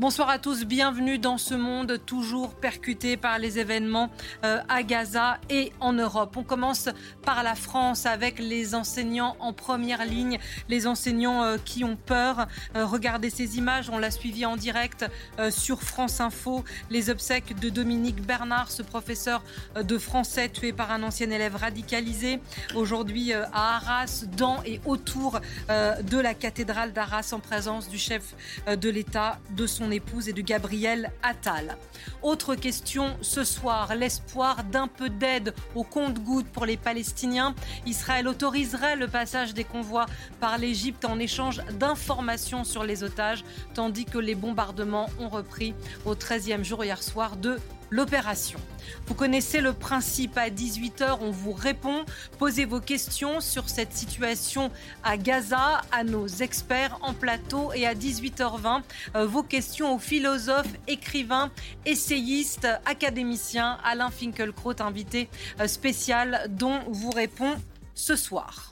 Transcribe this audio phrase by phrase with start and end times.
[0.00, 4.08] Bonsoir à tous, bienvenue dans ce monde toujours percuté par les événements
[4.46, 6.38] euh, à Gaza et en Europe.
[6.38, 6.88] On commence
[7.22, 10.38] par la France avec les enseignants en première ligne,
[10.70, 12.46] les enseignants euh, qui ont peur.
[12.76, 15.04] Euh, regardez ces images, on l'a suivi en direct
[15.50, 19.42] sur France Info, les obsèques de Dominique Bernard, ce professeur
[19.78, 22.40] de français tué par un ancien élève radicalisé.
[22.74, 28.34] Aujourd'hui à Arras, dans et autour de la cathédrale d'Arras en présence du chef
[28.66, 31.76] de l'État, de son épouse et de Gabriel Attal.
[32.22, 37.54] Autre question ce soir, l'espoir d'un peu d'aide au compte-gouttes pour les Palestiniens.
[37.86, 40.06] Israël autoriserait le passage des convois
[40.40, 46.14] par l'Égypte en échange d'informations sur les otages, tandis que les bombardements ont repris au
[46.14, 47.58] 13e jour hier soir de
[47.90, 48.58] l'opération.
[49.06, 52.04] Vous connaissez le principe, à 18h, on vous répond.
[52.38, 54.70] Posez vos questions sur cette situation
[55.02, 58.82] à Gaza à nos experts en plateau et à 18h20,
[59.16, 61.50] euh, vos questions aux philosophes, écrivains,
[61.84, 65.28] essayistes, académiciens, Alain Finkielkraut, invité
[65.60, 67.54] euh, spécial dont vous répond
[67.94, 68.69] ce soir.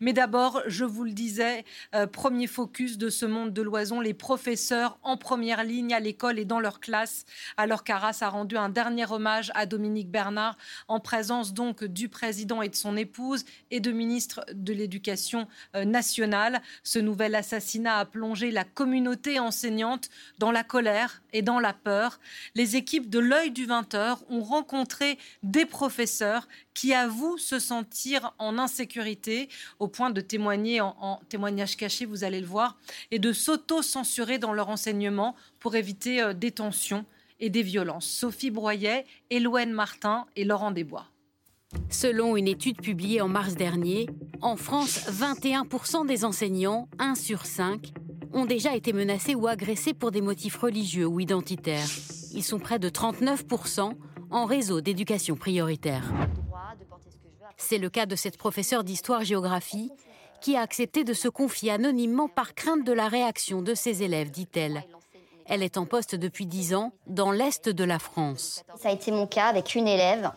[0.00, 4.12] Mais d'abord, je vous le disais, euh, premier focus de ce monde de l'oison, les
[4.12, 7.24] professeurs en première ligne à l'école et dans leur classe,
[7.56, 10.58] alors qu'Arras a rendu un dernier hommage à Dominique Bernard,
[10.88, 15.84] en présence donc du président et de son épouse et de ministre de l'Éducation euh,
[15.84, 16.60] nationale.
[16.82, 22.20] Ce nouvel assassinat a plongé la communauté enseignante dans la colère et dans la peur.
[22.54, 28.58] Les équipes de l'œil du 20h ont rencontré des professeurs qui avouent se sentir en
[28.58, 29.48] insécurité
[29.80, 32.76] au point de témoigner en, témoignage caché, vous allez le voir,
[33.10, 37.06] et de s'auto-censurer dans leur enseignement pour éviter euh, des tensions
[37.40, 38.06] et des violences.
[38.06, 41.06] Sophie Broyet, Éloine Martin et Laurent Desbois.
[41.88, 44.06] Selon une étude publiée en mars dernier,
[44.42, 47.90] en France, 21% des enseignants, 1 sur 5,
[48.34, 51.88] ont déjà été menacés ou agressés pour des motifs religieux ou identitaires.
[52.34, 53.92] Ils sont près de 39%
[54.30, 56.12] en réseau d'éducation prioritaire.
[57.56, 59.90] C'est le cas de cette professeure d'histoire-géographie
[60.40, 64.30] qui a accepté de se confier anonymement par crainte de la réaction de ses élèves,
[64.30, 64.84] dit-elle.
[65.46, 68.64] Elle est en poste depuis dix ans dans l'Est de la France.
[68.76, 70.30] Ça a été mon cas avec une élève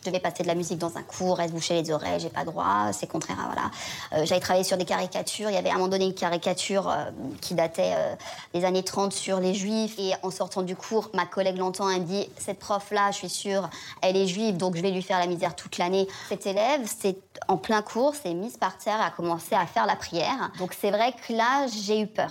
[0.00, 2.28] je devais passer de la musique dans un cours, elle se bouchait les oreilles, j'ai
[2.28, 3.70] pas droit, c'est contraire à voilà.
[4.12, 6.88] Euh, j'avais travaillé sur des caricatures, il y avait à un moment donné une caricature
[6.88, 7.10] euh,
[7.40, 8.14] qui datait euh,
[8.52, 12.02] des années 30 sur les juifs et en sortant du cours, ma collègue l'entend, elle
[12.02, 13.68] me dit cette prof là, je suis sûre,
[14.02, 16.08] elle est juive donc je vais lui faire la misère toute l'année.
[16.28, 17.16] Cette élève, c'est
[17.48, 20.50] en plein cours, s'est mise par terre et a commencé à faire la prière.
[20.58, 22.30] Donc c'est vrai que là, j'ai eu peur.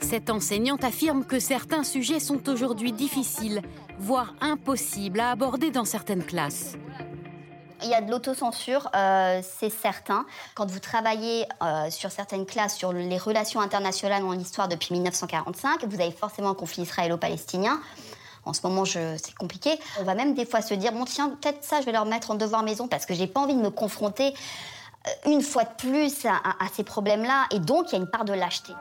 [0.00, 3.62] Cette enseignante affirme que certains sujets sont aujourd'hui difficiles,
[3.98, 6.76] voire impossibles à aborder dans certaines classes.
[7.82, 10.24] Il y a de l'autocensure, euh, c'est certain.
[10.54, 15.84] Quand vous travaillez euh, sur certaines classes sur les relations internationales en histoire depuis 1945,
[15.84, 17.78] vous avez forcément un conflit israélo-palestinien.
[18.44, 19.78] En ce moment, c'est compliqué.
[20.00, 22.30] On va même des fois se dire, bon tiens, peut-être ça, je vais leur mettre
[22.30, 24.32] en devoir maison parce que j'ai pas envie de me confronter
[25.06, 27.46] euh, une fois de plus à, à ces problèmes-là.
[27.50, 28.72] Et donc, il y a une part de lâcheté.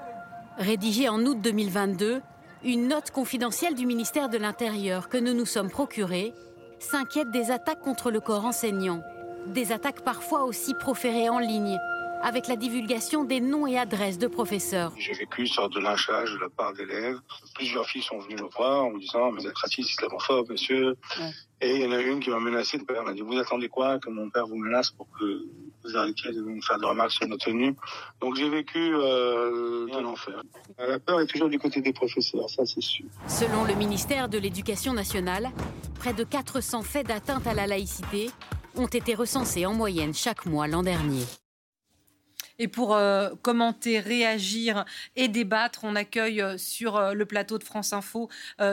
[0.58, 2.22] Rédigée en août 2022,
[2.66, 6.34] une note confidentielle du ministère de l'Intérieur que nous nous sommes procurée.
[6.80, 9.03] S'inquiète des attaques contre le corps enseignant,
[9.46, 11.78] des attaques parfois aussi proférées en ligne,
[12.25, 14.91] avec la divulgation des noms et adresses de professeurs.
[14.97, 17.19] J'ai vécu une sorte de lynchage de la part d'élèves.
[17.53, 20.96] Plusieurs filles sont venues me voir en me disant Vous êtes raciste, islamophobe, monsieur.
[21.62, 22.97] Et il y en a une qui m'a menacé de père.
[23.02, 25.46] Elle m'a dit Vous attendez quoi que mon père vous menace pour que
[25.84, 27.75] vous arrêtiez de me faire des remarques sur nos tenues
[28.19, 30.41] Donc j'ai vécu euh, de l'enfer.
[30.80, 33.06] La peur est toujours du côté des professeurs, ça c'est sûr.
[33.28, 35.52] Selon le ministère de l'Éducation nationale,
[36.00, 38.31] près de 400 faits d'atteinte à la laïcité
[38.76, 41.23] ont été recensés en moyenne chaque mois l'an dernier.
[42.57, 44.85] Et pour euh, commenter, réagir
[45.16, 48.29] et débattre, on accueille euh, sur euh, le plateau de France Info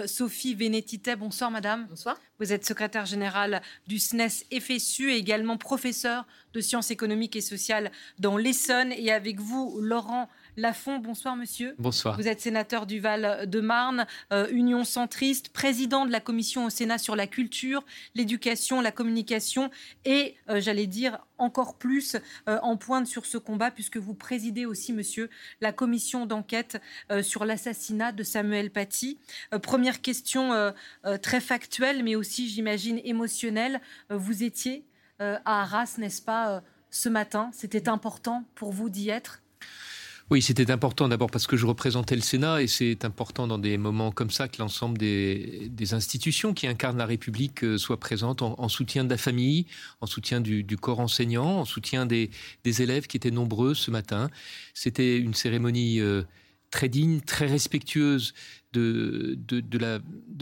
[0.07, 1.11] Sophie Vénétite.
[1.19, 1.87] Bonsoir madame.
[1.89, 2.19] Bonsoir.
[2.39, 7.91] Vous êtes secrétaire générale du SNES FSU et également professeur de sciences économiques et sociales
[8.19, 8.93] dans l'Essonne.
[8.93, 10.99] Et avec vous, Laurent Lafont.
[10.99, 11.75] Bonsoir, monsieur.
[11.79, 12.17] Bonsoir.
[12.17, 17.17] Vous êtes sénateur du Val-de-Marne, euh, Union centriste, président de la commission au Sénat sur
[17.17, 17.85] la culture,
[18.15, 19.71] l'éducation, la communication
[20.05, 22.17] et, euh, j'allais dire, encore plus
[22.49, 26.81] euh, en pointe sur ce combat, puisque vous présidez aussi, monsieur, la commission d'enquête
[27.23, 29.19] sur l'assassinat de Samuel Paty.
[29.63, 30.73] première question
[31.23, 33.81] très factuelle, mais aussi, j'imagine, émotionnelle.
[34.11, 34.85] vous étiez
[35.19, 37.51] à Arras, n'est-ce pas, ce matin?
[37.53, 39.43] C'était important pour vous d'y être?
[40.33, 43.77] Oui, c'était important d'abord parce que je représentais le Sénat et c'est important dans des
[43.77, 48.69] moments comme ça que l'ensemble des, institutions qui incarnent la République euh, soient présentes en,
[48.71, 49.67] soutien de la famille,
[50.01, 52.31] en soutien du, corps enseignant, en soutien des,
[52.65, 54.31] élèves qui étaient nombreux ce matin.
[54.73, 56.23] C'était une cérémonie euh,
[56.71, 58.33] très digne, très respectueuse
[58.73, 59.37] de,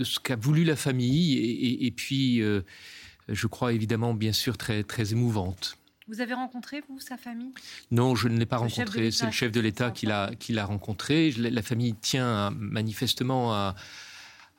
[0.05, 2.61] ce qu'a voulu la famille et, puis, euh,
[3.29, 5.80] je crois évidemment, bien sûr, très, très émouvante.
[6.11, 7.53] Vous avez rencontré, vous, sa famille?
[7.91, 9.11] Non, je ne l'ai pas rencontré.
[9.11, 11.31] C'est le chef de l'État qui l'a rencontré.
[11.33, 13.75] La famille tient manifestement à,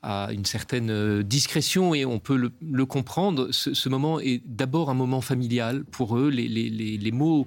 [0.04, 3.52] à une certaine euh, discrétion et on peut le, comprendre.
[3.52, 6.30] Ce, moment est d'abord un moment familial pour eux.
[6.30, 7.46] Les, les, les, mots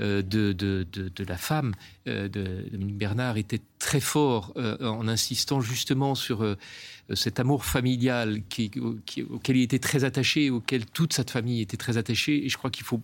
[0.00, 1.74] euh, de, de, de, la femme
[2.08, 6.56] euh, de Dominique Bernard étaient très forts en insistant justement sur
[7.14, 8.70] cet amour familial qui,
[9.28, 12.44] auquel il était très attaché, auquel toute sa famille était très attachée.
[12.44, 13.00] Et je crois qu'il faut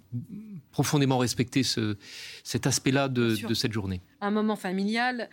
[0.71, 1.97] profondément respecter ce,
[2.45, 4.01] cet aspect-là de, de, cette journée.
[4.21, 5.29] Un moment familial,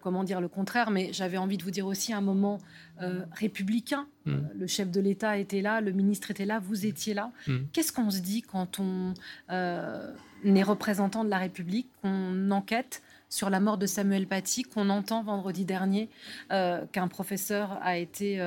[0.00, 2.58] comment dire le contraire, mais j'avais envie de vous dire aussi un moment
[3.02, 4.06] euh, républicain.
[4.24, 4.30] Mm.
[4.30, 7.30] Euh, le chef de l'État était là, le ministre était là, vous étiez là.
[7.46, 7.58] Mm.
[7.72, 9.14] Qu'est-ce qu'on se dit quand on
[9.50, 10.12] euh,
[10.44, 15.22] est représentant de la République, qu'on enquête sur la mort de Samuel Paty, qu'on entend
[15.22, 16.10] vendredi dernier
[16.50, 18.38] qu'un professeur a été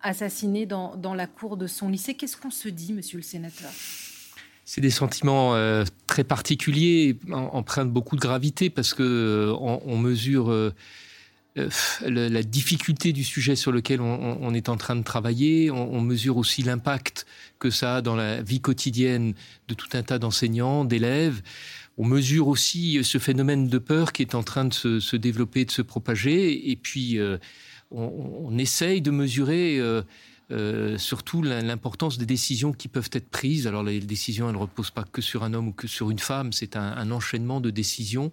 [0.00, 2.14] assassiné dans, dans, la cour de son lycée?
[2.14, 3.72] Qu'est-ce qu'on se dit, monsieur le sénateur?
[4.64, 9.98] C'est des sentiments euh, très particuliers, empreints de beaucoup de gravité, parce que euh, on,
[9.98, 10.72] mesure
[11.56, 11.68] euh,
[12.02, 15.70] la, difficulté du sujet sur lequel on, est en train de travailler.
[15.70, 17.26] On, mesure aussi l'impact
[17.58, 19.34] que ça a dans la vie quotidienne
[19.68, 21.42] de tout un tas d'enseignants, d'élèves.
[21.96, 25.64] On mesure aussi ce phénomène de peur qui est en train de se, se développer,
[25.64, 26.70] de se propager.
[26.70, 27.18] Et puis,
[27.92, 29.80] on, essaye de mesurer
[30.50, 33.66] euh, surtout l'importance des décisions qui peuvent être prises.
[33.66, 36.18] Alors les décisions, elles ne reposent pas que sur un homme ou que sur une
[36.18, 38.30] femme, c'est un, enchaînement de décisions.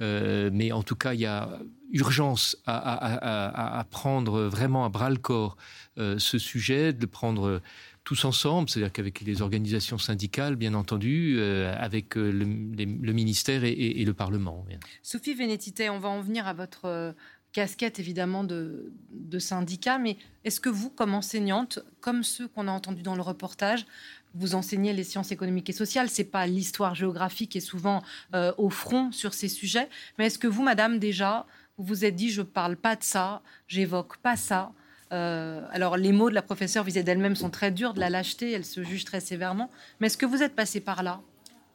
[0.00, 1.58] Euh, mais en tout cas, il y a
[1.92, 5.58] urgence à, prendre vraiment à bras le corps
[5.98, 7.60] euh, ce sujet, de le prendre
[8.04, 12.44] tous ensemble, c'est-à-dire qu'avec les organisations syndicales, bien entendu, avec le,
[13.12, 14.64] ministère et, et, le Parlement.
[15.02, 17.14] Sophie Vénétité, on va en venir à votre
[17.52, 18.92] casquette évidemment de,
[19.38, 23.86] syndicat, mais est-ce que vous, comme enseignante, comme ceux qu'on a entendus dans le reportage,
[24.34, 28.02] vous enseignez les sciences économiques et sociales, c'est pas l'histoire géographique qui est souvent
[28.34, 29.88] euh, au front sur ces sujets,
[30.18, 31.46] mais est-ce que vous, madame, déjà,
[31.78, 34.72] vous vous êtes dit, je parle pas de ça, j'évoque pas ça
[35.12, 38.50] euh, alors, les mots de la professeure vis d'elle-même sont très durs, de la lâcheté,
[38.52, 39.70] elle se juge très sévèrement.
[40.00, 41.20] Mais est-ce que vous êtes passé par là?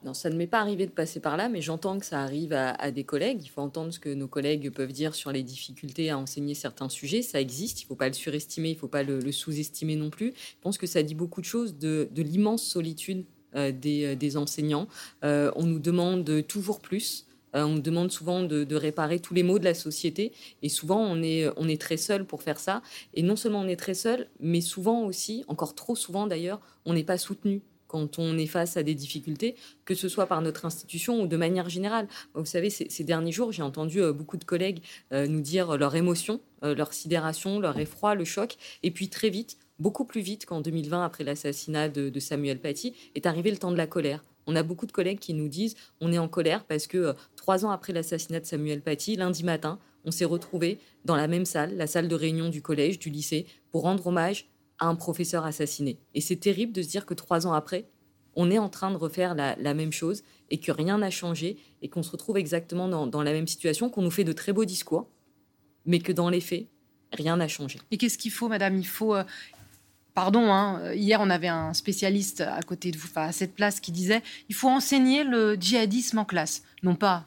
[0.04, 2.54] Non, ça ne m'est pas arrivé de passer par là, mais j'entends que ça arrive
[2.54, 3.40] à, des collègues.
[3.44, 6.88] Il faut entendre ce que nos collègues peuvent dire sur les difficultés à enseigner certains
[6.88, 7.24] sujets.
[7.24, 10.12] Ça existe, il ne faut pas le surestimer, il ne faut pas le, sous-estimer non
[10.12, 10.34] plus.
[10.36, 14.88] Je pense que ça dit beaucoup de choses de, l'immense solitude euh, euh, des, enseignants.
[15.24, 17.26] Euh, on nous demande toujours plus.
[17.56, 20.32] on nous demande souvent de, réparer tous les maux de la société.
[20.62, 22.84] Et souvent, on est, on est très seul pour faire ça.
[23.16, 26.94] Et non seulement on est très seul, mais souvent aussi, encore trop souvent d'ailleurs, on
[26.94, 29.56] n'est pas soutenu quand on est face à des difficultés,
[29.86, 32.08] que ce soit par notre institution ou de manière générale.
[32.34, 34.80] Vous savez, ces, derniers jours, j'ai entendu euh, beaucoup de collègues
[35.14, 39.30] euh, nous dire leur émotion, euh, leur sidération, leur effroi, le choc, et puis très
[39.30, 43.72] vite, beaucoup plus vite qu'en 2020, après l'assassinat de, Samuel Paty, est arrivé le temps
[43.72, 44.24] de la colère.
[44.48, 47.66] On a beaucoup de collègues qui nous disent on est en colère parce que trois
[47.66, 51.76] ans après l'assassinat de Samuel Paty, lundi matin, on s'est retrouvés dans la même salle,
[51.76, 54.48] la salle de réunion du collège, du lycée, pour rendre hommage
[54.80, 56.00] un professeur assassiné.
[56.14, 57.88] Et c'est terrible de se dire que trois ans après,
[58.36, 61.90] on est en train de refaire la, même chose et que rien n'a changé et
[61.90, 65.10] qu'on se retrouve exactement dans, la même situation, qu'on nous fait de très beaux discours,
[65.86, 66.68] mais que dans les faits,
[67.12, 67.80] rien n'a changé.
[67.90, 68.78] Et qu'est-ce qu'il faut, madame?
[68.78, 69.16] Il faut.
[69.16, 69.24] Euh,
[70.14, 73.92] pardon, hein, hier on avait un spécialiste à côté de vous, à cette place, qui
[73.92, 76.62] disait il faut enseigner le djihadisme en classe.
[76.84, 77.26] Non pas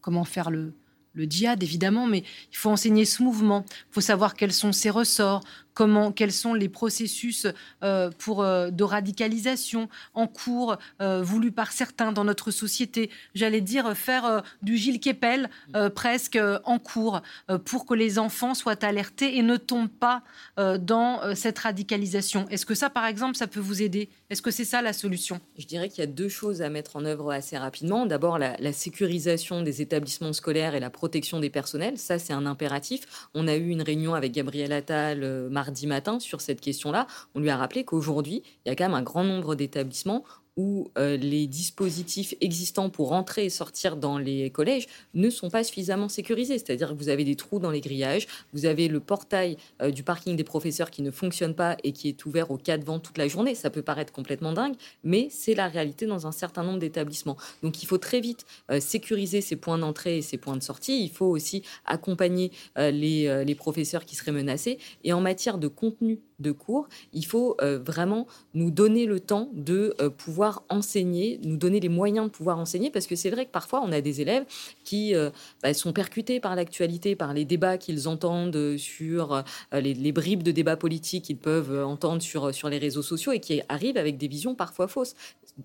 [0.00, 0.74] comment faire le,
[1.14, 3.64] le djihad, évidemment, mais il faut enseigner ce mouvement.
[3.68, 5.42] Il faut savoir quels sont ses ressorts,
[5.74, 7.46] comment, quels sont les processus
[7.82, 13.10] euh, euh, de radicalisation en cours, euh, voulus par certains dans notre société.
[13.34, 15.50] J'allais dire faire du Gilles Kepel
[15.94, 17.22] presque en cours
[17.64, 20.22] pour que les enfants soient alertés et ne tombent pas
[20.56, 22.46] dans cette radicalisation.
[22.48, 24.08] Est-ce que ça, par exemple, ça peut vous aider?
[24.30, 25.40] Est-ce que c'est ça la solution?
[25.58, 28.06] Je dirais qu'il y a deux choses à mettre en œuvre assez rapidement.
[28.06, 31.98] D'abord, la, la sécurisation des établissements scolaires et la protection des personnels.
[31.98, 33.28] Ça, c'est un impératif.
[33.34, 37.48] On a eu une réunion avec Gabriel Attal, mardi matin sur cette question-là, on lui
[37.48, 40.24] a rappelé qu'aujourd'hui, il y a quand même un grand nombre d'établissements
[40.56, 45.64] où euh, les dispositifs existants pour entrer et sortir dans les collèges ne sont pas
[45.64, 46.58] suffisamment sécurisés.
[46.58, 50.02] C'est-à-dire que vous avez des trous dans les grillages, vous avez le portail euh, du
[50.02, 53.16] parking des professeurs qui ne fonctionne pas et qui est ouvert aux quatre vents toute
[53.16, 53.54] la journée.
[53.54, 57.36] Ça peut paraître complètement dingue, mais c'est la réalité dans un certain nombre d'établissements.
[57.62, 61.02] Donc il faut très vite euh, sécuriser ces points d'entrée et ces points de sortie.
[61.02, 64.78] Il faut aussi accompagner les, les professeurs qui seraient menacés.
[65.04, 69.94] Et en matière de contenu de cours, il faut vraiment nous donner le temps de
[70.18, 73.80] pouvoir enseigner, nous donner les moyens de pouvoir enseigner, parce que c'est vrai que parfois
[73.82, 74.44] on a des élèves
[74.84, 75.30] qui euh,
[75.62, 80.52] bah, sont percutés par l'actualité, par les débats qu'ils entendent sur euh, les, bribes de
[80.52, 84.28] débats politiques qu'ils peuvent entendre sur, sur les réseaux sociaux et qui arrivent avec des
[84.28, 85.14] visions parfois fausses.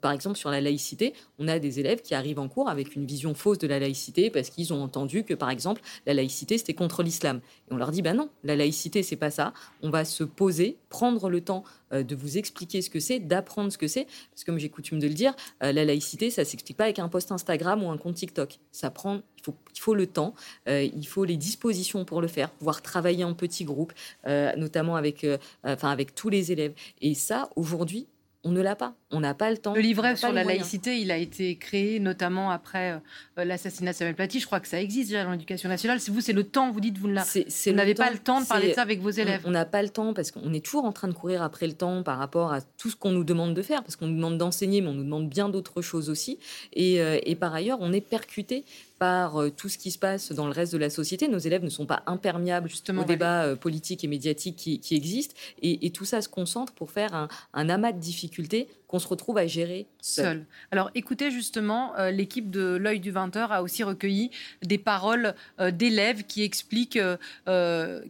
[0.01, 3.05] Par exemple, sur la laïcité, on a des élèves qui arrivent en cours avec une
[3.05, 6.73] vision fausse de la laïcité parce qu'ils ont entendu que, par exemple, la laïcité, c'était
[6.73, 7.39] contre l'islam.
[7.69, 9.53] Et on leur dit, ben non, la laïcité, c'est pas ça.
[9.81, 13.71] On va se poser, prendre le temps euh, de vous expliquer ce que c'est, d'apprendre
[13.71, 14.05] ce que c'est.
[14.31, 15.33] Parce que comme j'ai coutume de le dire,
[15.63, 18.59] euh, la laïcité, ça s'explique pas avec un post Instagram ou un compte TikTok.
[18.71, 20.33] Ça prend, il faut, il faut le temps,
[20.67, 23.93] euh, il faut les dispositions pour le faire, pouvoir travailler en petits groupes,
[24.25, 25.25] notamment avec,
[25.63, 26.73] enfin avec tous les élèves.
[27.01, 28.07] Et ça, aujourd'hui,
[28.43, 28.93] on ne l'a pas.
[29.11, 29.73] On n'a pas le temps.
[29.73, 32.99] Le livret sur la laïcité, il a été créé notamment après
[33.37, 34.39] euh, l'assassinat de Samuel Paty.
[34.39, 35.99] Je crois que ça existe déjà dans l'éducation nationale.
[35.99, 36.71] C'est vous, c'est le temps.
[36.71, 39.41] Vous dites, vous n'avez pas le temps de parler de ça avec vos élèves.
[39.45, 41.73] On n'a pas le temps parce qu'on est toujours en train de courir après le
[41.73, 44.37] temps par rapport à tout ce qu'on nous demande de faire, parce qu'on nous demande
[44.37, 46.37] d'enseigner, mais on nous demande bien d'autres choses aussi.
[46.73, 48.65] Et, euh, et par ailleurs, on est percuté
[48.99, 51.27] par euh, tout ce qui se passe dans le reste de la société.
[51.27, 54.95] Nos élèves ne sont pas imperméables Justement, au débat euh, politique et médiatique qui, qui
[54.95, 55.35] existe.
[55.61, 59.47] Et, tout ça se concentre pour faire un, amas de difficultés qu'on se retrouve à
[59.47, 60.45] gérer seul.
[60.71, 65.33] Alors écoutez justement, euh, l'équipe de l'œil du 20h a aussi recueilli des paroles
[65.71, 66.99] d'élèves qui expliquent,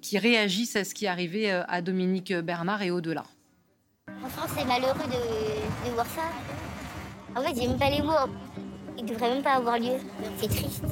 [0.02, 3.26] qui réagissent à ce qui est arrivé à Dominique Bernard et au-delà.
[4.20, 6.22] Franchement, c'est malheureux de, voir ça.
[7.36, 8.14] En fait, j'ai même pas les mots
[8.98, 9.98] il ne devrait même pas avoir lieu.
[10.40, 10.84] C'est triste.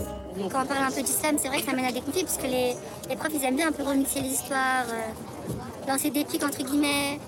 [0.52, 2.44] Quand on parle un peu d'islam, c'est vrai que ça mène à des conflits, puisque
[2.44, 2.74] les,
[3.10, 6.64] les profs, ils aiment bien un peu remixer les histoires, euh, lancer des pics, entre
[6.64, 7.20] guillemets.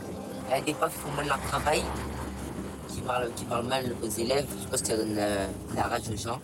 [0.50, 1.82] Il y a des profs qui font mal leur travail,
[2.90, 4.48] qui parlent, qui parlent mal aux élèves.
[4.62, 6.40] Je pense que ça donne euh, la rage aux gens.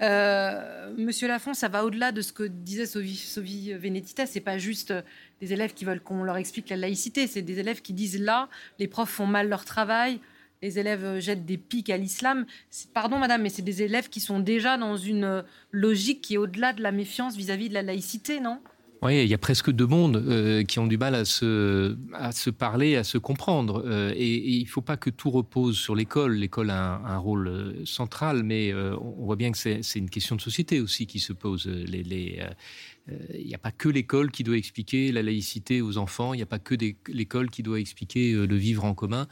[0.00, 4.26] Euh, Monsieur Lafont, ça va au-delà de ce que disait Sophie, Sophie Venetita.
[4.26, 4.94] C'est pas juste
[5.40, 7.26] des élèves qui veulent qu'on leur explique la laïcité.
[7.26, 8.48] C'est des élèves qui disent là,
[8.78, 10.20] les profs font mal leur travail
[10.62, 12.46] les élèves euh, jettent des pics à l'islam.
[12.94, 16.38] Pardon, madame, mais c'est des élèves qui sont déjà dans une euh, logique qui est
[16.38, 18.60] au-delà de la méfiance vis-à-vis de la laïcité, non?
[19.00, 22.96] Oui, il y a presque deux mondes euh, qui ont du mal à se, parler,
[22.96, 23.88] à se comprendre.
[24.16, 26.34] et, il ne faut pas que tout repose sur l'école.
[26.34, 30.80] L'école a un, rôle central, mais on voit bien que c'est une question de société
[30.80, 31.70] aussi qui se pose.
[31.72, 36.42] Il n'y a pas que l'école qui doit expliquer la laïcité aux enfants, il n'y
[36.42, 36.74] a pas que
[37.06, 39.28] l'école qui doit expliquer le vivre en commun.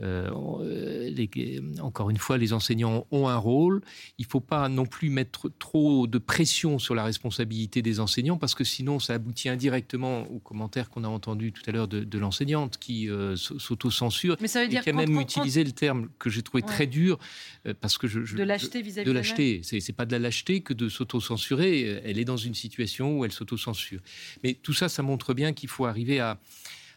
[0.00, 0.30] Euh,
[0.62, 3.82] euh, encore une fois, les enseignants ont un rôle.
[4.18, 8.36] Il ne faut pas non plus mettre trop de pression sur la responsabilité des enseignants
[8.36, 12.18] parce que sinon, ça aboutit indirectement aux commentaires qu'on a entendus tout à l'heure de,
[12.18, 16.86] l'enseignante qui euh, s'auto-censure et qui a même utilisé le terme que j'ai trouvé très
[16.86, 17.18] dur
[17.80, 19.60] parce que je, de l'acheter vis-à-vis de l'acheter.
[19.62, 22.02] C'est pas de la lâcheté que de s'auto-censurer.
[22.04, 24.00] Elle est dans une situation où elle s'auto-censure.
[24.42, 26.38] Mais tout ça, ça montre bien qu'il faut arriver à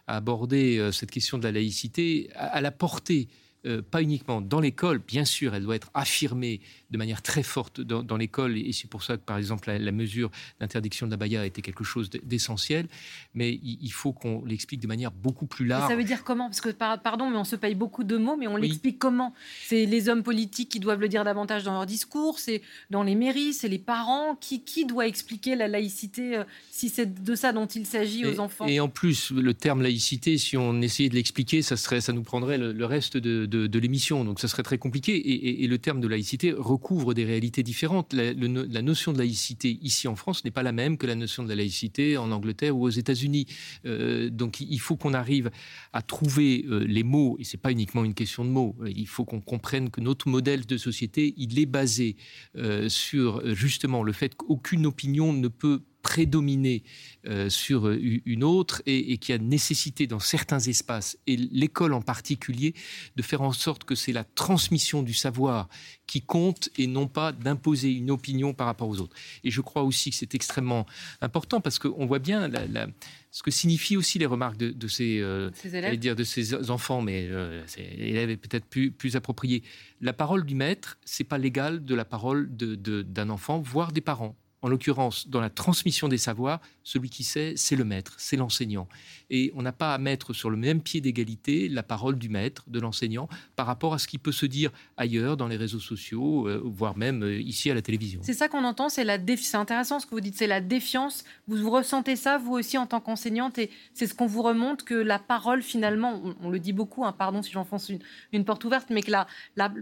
[0.07, 3.27] aborder euh, cette question de la laïcité à, la portée
[3.65, 7.81] euh, pas uniquement dans l'école, bien sûr, elle doit être affirmée de manière très forte
[7.81, 10.29] dans, l'école, et c'est pour ça que, par exemple, la, mesure
[10.59, 12.87] d'interdiction de la baya a été quelque chose d'essentiel,
[13.33, 15.89] mais il, faut qu'on l'explique de manière beaucoup plus large.
[15.89, 16.45] ça veut dire comment?
[16.45, 19.33] Parce que, pardon, mais on se paye beaucoup de mots, mais on l'explique comment?
[19.63, 23.15] C'est les hommes politiques qui doivent le dire davantage dans leur discours, c'est dans les
[23.15, 24.35] mairies, c'est les parents.
[24.39, 28.39] Qui, qui doit expliquer la laïcité euh, si c'est de ça dont il s'agit aux
[28.39, 28.67] enfants?
[28.67, 32.23] Et en plus, le terme laïcité, si on essayait de l'expliquer, ça, serait, ça nous
[32.23, 35.63] prendrait le, reste de de, l'émission, donc ça serait très compliqué.
[35.63, 38.13] Et, le terme de laïcité recouvre des réalités différentes.
[38.13, 41.49] La, notion de laïcité ici en France n'est pas la même que la notion de
[41.49, 43.47] la laïcité en Angleterre ou aux États-Unis.
[43.85, 45.51] Euh, donc il faut qu'on arrive
[45.93, 48.75] à trouver euh, les mots, et c'est pas uniquement une question de mots.
[48.85, 52.15] Il faut qu'on comprenne que notre modèle de société, il est basé
[52.57, 56.83] euh, sur justement le fait qu'aucune opinion ne peut prédominer
[57.25, 61.93] euh, sur euh, une autre et, et qui a nécessité dans certains espaces, et l'école
[61.93, 62.75] en particulier,
[63.15, 65.67] de faire en sorte que c'est la transmission du savoir
[66.05, 69.15] qui compte et non pas d'imposer une opinion par rapport aux autres.
[69.43, 70.85] Et je crois aussi que c'est extrêmement
[71.21, 72.85] important parce qu'on voit bien la,
[73.31, 75.49] ce que signifient aussi les remarques de, ces, euh,
[75.97, 77.27] dire de ces enfants, mais
[77.65, 79.63] ces élèves est peut-être plus, plus approprié.
[80.01, 83.91] La parole du maître, c'est pas l'égal de la parole d'un de, d'un enfant, voire
[83.91, 84.35] des parents
[84.65, 88.87] En l'occurrence, dans la transmission des savoirs, celui qui sait, c'est le maître, c'est l'enseignant.
[89.29, 92.63] Et on n'a pas à mettre sur le même pied d'égalité la parole du maître,
[92.65, 96.47] de l'enseignant, par rapport à ce qui peut se dire ailleurs, dans les réseaux sociaux,
[96.47, 98.21] euh, voire même euh, ici à la télévision.
[98.23, 101.25] C'est ça qu'on entend, c'est la C'est intéressant ce que vous dites, c'est la défiance.
[101.47, 104.95] Vous, ressentez ça, vous aussi, en tant qu'enseignante, et c'est ce qu'on vous remonte, que
[104.95, 107.91] la parole, finalement, on, le dit beaucoup, hein, pardon si j'enfonce
[108.31, 109.27] une, porte ouverte, mais que la,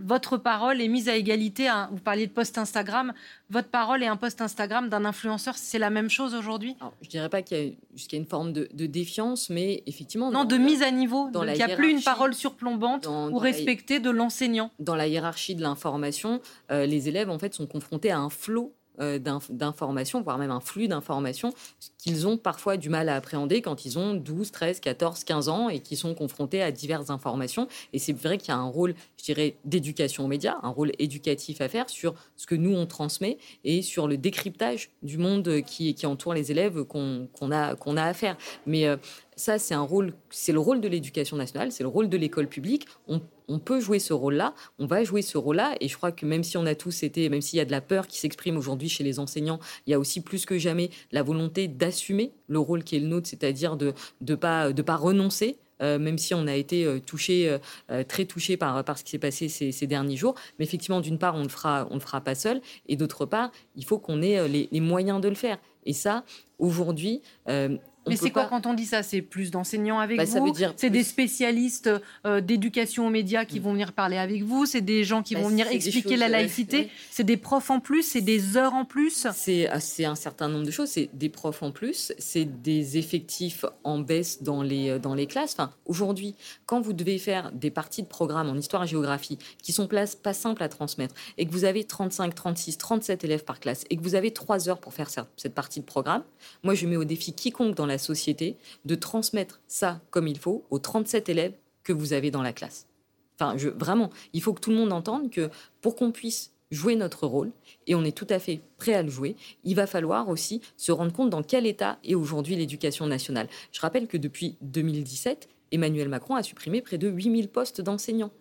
[0.02, 1.70] votre parole est mise à égalité.
[1.90, 3.13] vous parliez de post Instagram,
[3.50, 6.75] votre parole et un post Instagram d'un influenceur, c'est la même chose aujourd'hui?
[7.01, 10.32] Je dirais pas qu'il y a jusqu'à une forme de, défiance, mais effectivement.
[10.32, 11.30] Non, de mise à niveau.
[11.34, 14.72] il n'y a plus une parole surplombante ou respectée de l'enseignant.
[14.80, 18.74] Dans la hiérarchie de l'information, euh, les élèves en fait sont confrontés à un flot
[19.00, 21.54] d'informations, voire même un flux d'informations
[21.98, 25.70] qu'ils ont parfois du mal à appréhender quand ils ont 12, 13, 14, 15 ans
[25.70, 27.68] et qui sont confrontés à diverses informations.
[27.94, 30.92] Et c'est vrai qu'il y a un rôle, je dirais, d'éducation aux médias, un rôle
[31.00, 35.62] éducatif à faire sur ce que nous, on transmet et sur le décryptage du monde
[35.66, 38.38] qui, qui entoure les élèves qu'on a, qu'on a à faire.
[38.66, 38.98] Mais euh,
[39.36, 42.48] ça, c'est un rôle, c'est le rôle de l'éducation nationale, c'est le rôle de l'école
[42.48, 42.88] publique.
[43.08, 46.44] On, peut jouer ce rôle-là, on va jouer ce rôle-là, et je crois que même
[46.44, 48.90] si on a tous été, même s'il y a de la peur qui s'exprime aujourd'hui
[48.90, 52.84] chez les enseignants, il y a aussi plus que jamais la volonté d'assumer le rôle
[52.84, 56.86] qui est le nôtre, c'est-à-dire de ne pas, renoncer euh, même si on a été
[56.86, 57.58] euh, touché,
[57.92, 60.36] euh, très touché par, ce qui s'est passé ces, derniers jours.
[60.58, 61.50] Mais effectivement, d'une part, on ne le
[62.00, 65.58] fera pas seul, et d'autre part, il faut qu'on ait les, moyens de le faire.
[65.86, 66.24] Et ça,
[66.60, 67.22] aujourd'hui,
[68.07, 69.03] mais c'est quoi quand on dit ça?
[69.03, 71.89] C'est plus d'enseignants avec bah, vous C'est des spécialistes
[72.25, 73.63] euh, d'éducation aux médias qui mm.
[73.63, 76.89] vont venir parler avec vous C'est des gens qui bah, vont venir expliquer la laïcité
[77.12, 80.72] C'est des profs en plus C'est des heures en plus C'est un certain nombre de
[80.72, 80.89] choses.
[80.89, 82.13] C'est des profs en plus.
[82.17, 85.53] C'est des effectifs en baisse dans les, euh, dans les classes.
[85.53, 89.72] Enfin, Aujourd'hui, quand vous devez faire des parties de programme en histoire et géographie qui
[89.72, 93.86] sont pas simples à transmettre et que vous avez 35, 36, 37 élèves par classe
[93.89, 96.24] et que vous avez 3 heures pour faire cette partie de programme,
[96.63, 100.66] moi je mets au défi quiconque dans la société de transmettre ça comme il faut
[100.70, 102.88] aux 37 élèves que vous avez dans la classe.
[103.40, 105.50] Enfin, je, vraiment, il faut que tout le monde entende que
[105.82, 107.52] pour qu'on puisse jouer notre rôle,
[107.88, 110.92] et on est tout à fait prêt à le jouer, il va falloir aussi se
[110.92, 113.48] rendre compte dans quel état est aujourd'hui l'éducation nationale.
[113.72, 118.32] Je rappelle que depuis 2017, Emmanuel Macron a supprimé près de 8000 postes d'enseignants.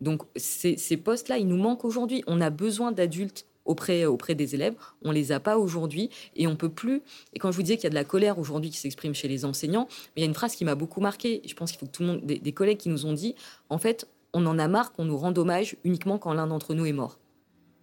[0.00, 2.22] Donc ces, ces postes-là, ils nous manquent aujourd'hui.
[2.26, 4.74] On a besoin d'adultes auprès, des élèves.
[5.02, 7.02] On les a pas aujourd'hui et on peut plus.
[7.32, 9.28] Et quand je vous disais qu'il y a de la colère aujourd'hui qui s'exprime chez
[9.28, 11.42] les enseignants, il y a une phrase qui m'a beaucoup marqué.
[11.46, 13.34] Je pense qu'il faut que tout le monde, des, collègues qui nous ont dit,
[13.68, 16.86] en fait, on en a marre qu'on nous rende hommage uniquement quand l'un d'entre nous
[16.86, 17.18] est mort.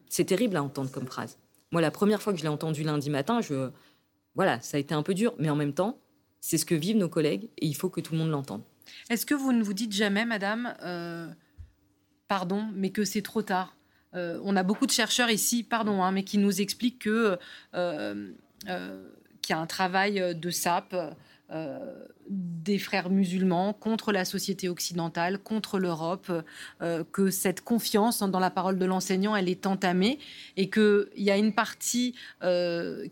[0.10, 1.38] C'est terrible à entendre comme phrase.
[1.72, 3.40] Moi, la première fois que je l'ai entendu lundi matin,
[4.36, 6.00] voilà, ça a été un peu dur, mais en même temps,
[6.40, 8.62] c'est ce que vivent nos collègues et il faut que tout le monde l'entende.
[9.10, 11.28] Est-ce que vous ne vous dites jamais, Madame, euh,
[12.28, 13.76] pardon, mais que c'est trop tard
[14.16, 17.38] euh, on a beaucoup de chercheurs ici, pardon, hein, mais qui nous expliquent que
[17.74, 18.32] euh,
[18.70, 19.04] euh,
[19.42, 20.96] qu'il y a un travail de sape
[22.30, 26.32] des frères musulmans contre la société occidentale, contre l'Europe,
[27.12, 30.18] que cette confiance dans la parole de l'enseignant, elle est entamée
[30.58, 32.16] et qu'il y a une partie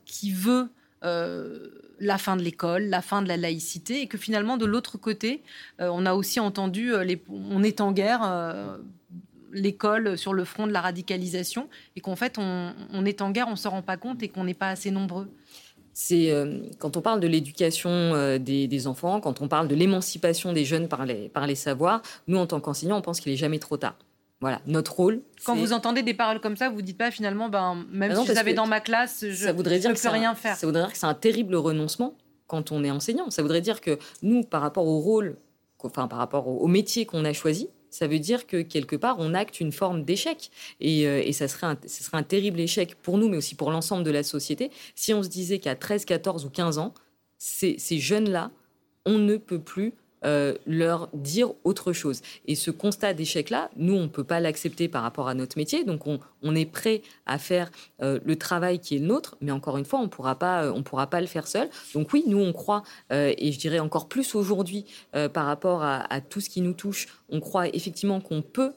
[0.06, 0.70] qui veut
[1.04, 5.44] la fin de l'école, la fin de la laïcité, et que finalement, de l'autre côté,
[5.78, 6.94] on a aussi entendu,
[7.30, 8.80] on est en guerre
[9.52, 13.52] l'école sur le front de la radicalisation et qu'en fait on, est en guerre, on
[13.52, 15.28] ne se rend pas compte et qu'on n'est pas assez nombreux
[15.94, 20.54] c'est euh, quand on parle de l'éducation euh, des, enfants, quand on parle de l'émancipation
[20.54, 23.38] des jeunes par les, par les savoirs, nous, en tant qu'enseignants, on pense qu'il est
[23.38, 23.96] jamais trop tard.
[24.40, 25.22] Voilà, notre rôle.
[25.46, 28.34] Quand vous entendez des paroles comme ça, vous dites pas finalement, ben, même bah si
[28.34, 30.56] j'avais dans ma classe, je ne peux rien faire.
[30.56, 32.16] Ça voudrait dire que c'est un terrible renoncement
[32.48, 33.30] quand on est enseignant.
[33.30, 35.38] Ça voudrait dire que nous, par rapport au rôle,
[35.84, 39.36] enfin par rapport au métier qu'on a choisi, ça veut dire que quelque part, on
[39.36, 40.50] acte une forme d'échec.
[40.80, 43.70] Et, euh, ça serait, un, ce serait un terrible échec pour nous, mais aussi pour
[43.70, 46.94] l'ensemble de la société, si on se disait qu'à 13, 14 ou 15 ans,
[47.38, 48.52] ces jeunes-là,
[49.06, 52.22] on ne peut plus euh, leur dire autre chose.
[52.46, 55.84] Et ce constat d'échec-là, nous, on ne peut pas l'accepter par rapport à notre métier.
[55.84, 57.72] Donc, on, est prêt à faire
[58.04, 60.84] euh, le travail qui est le nôtre, mais encore une fois, on pourra euh, on
[60.84, 61.70] pourra pas le faire seul.
[61.96, 64.86] Donc oui, nous, on croit, et je dirais encore plus aujourd'hui
[65.34, 68.74] par rapport à, tout ce qui nous touche, on croit effectivement qu'on peut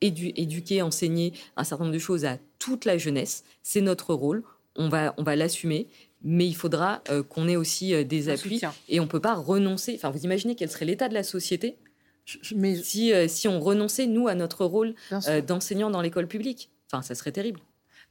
[0.00, 3.44] éduquer, enseigner un certain nombre de choses à toute la jeunesse.
[3.62, 4.42] C'est notre rôle.
[4.76, 5.88] On va, on va l'assumer
[6.22, 9.34] mais il faudra euh, qu'on ait aussi euh, des appuis et on ne peut pas
[9.34, 9.94] renoncer.
[9.96, 11.76] Enfin, vous imaginez quel serait l'état de la société
[12.54, 12.76] mais...
[12.76, 14.94] si, euh, si on renonçait, nous, à notre rôle
[15.46, 16.70] d'enseignant dans l'école publique.
[16.90, 17.60] Enfin, ça serait terrible.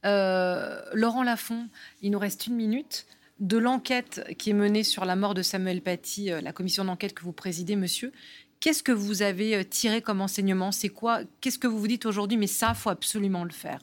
[0.04, 1.68] Laurent Lafont,
[2.02, 3.06] il nous reste une minute.
[3.40, 7.22] De l'enquête qui est menée sur la mort de Samuel Paty, la commission d'enquête que
[7.22, 8.12] vous présidez, monsieur,
[8.58, 10.72] qu'est-ce que vous avez tiré comme enseignement?
[10.72, 11.20] C'est quoi?
[11.40, 12.36] Qu'est-ce que vous vous dites aujourd'hui?
[12.36, 13.78] Mais ça, faut absolument le faire.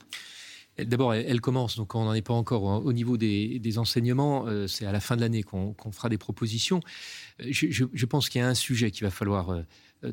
[0.78, 4.46] D'abord, elle, commence, donc on n'en est pas encore au niveau des, enseignements.
[4.48, 6.82] Euh, c'est à la fin de l'année qu'on fera des propositions.
[7.42, 9.62] Euh, je, pense qu'il y a un sujet qu'il va falloir euh,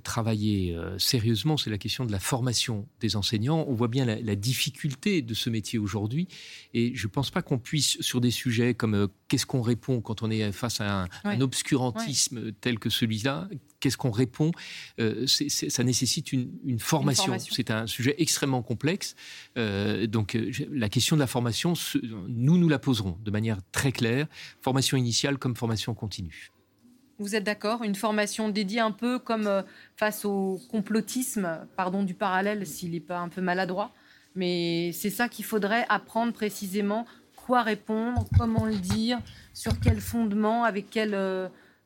[0.02, 3.64] travailler sérieusement, c'est la question de la formation des enseignants.
[3.68, 6.26] On voit bien la, difficulté de ce métier aujourd'hui,
[6.74, 10.22] et je ne pense pas qu'on puisse, sur des sujets comme qu'est-ce qu'on répond quand
[10.22, 13.48] on est face à un, obscurantisme tel que celui-là,
[13.80, 14.52] qu'est-ce qu'on répond
[15.26, 17.36] Ça nécessite une, formation.
[17.38, 19.14] C'est un sujet extrêmement complexe.
[19.56, 20.38] donc
[20.70, 21.74] la question de la formation,
[22.28, 24.26] nous nous la poserons de manière très claire,
[24.60, 26.51] formation initiale comme formation continue.
[27.22, 29.62] Vous êtes d'accord Une formation dédiée un peu comme euh,
[29.96, 33.92] face au complotisme, pardon du parallèle s'il n'est pas un peu maladroit,
[34.34, 37.06] mais c'est ça qu'il faudrait apprendre précisément,
[37.36, 39.20] quoi répondre, comment le dire,
[39.54, 41.14] sur quel fondement, avec quel...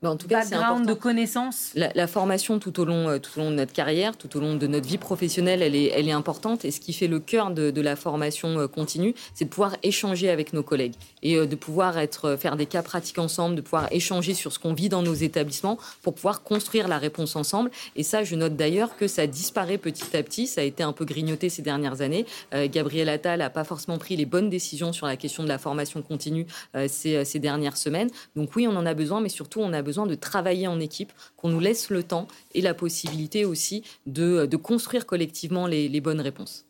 [0.03, 3.43] Bah, en tout cas, background de connaissances la, formation tout au, long, euh, tout au
[3.43, 6.13] long de notre carrière, tout au long de notre vie professionnelle, elle est, elle est
[6.13, 6.67] importante.
[6.67, 10.29] Et ce qui fait le cœur de, la formation euh, continue, c'est de pouvoir échanger
[10.29, 13.89] avec nos collègues et euh, de pouvoir être, faire des cas pratiques ensemble, de pouvoir
[13.91, 17.71] échanger sur ce qu'on vit dans nos établissements pour pouvoir construire la réponse ensemble.
[17.97, 20.47] Et ça, je note d'ailleurs que ça disparaît petit à petit.
[20.47, 22.27] Ça a été un peu grignoté ces dernières années.
[22.71, 26.03] Gabriel Attal n'a pas forcément pris les bonnes décisions sur la question de la formation
[26.03, 26.47] continue
[26.87, 28.11] ces, ces dernières semaines.
[28.35, 31.13] Donc oui, on en a besoin, mais surtout, on a besoin de travailler en équipe,
[31.39, 36.66] qu'on nous laisse le temps et la possibilité aussi de, construire collectivement les bonnes réponses.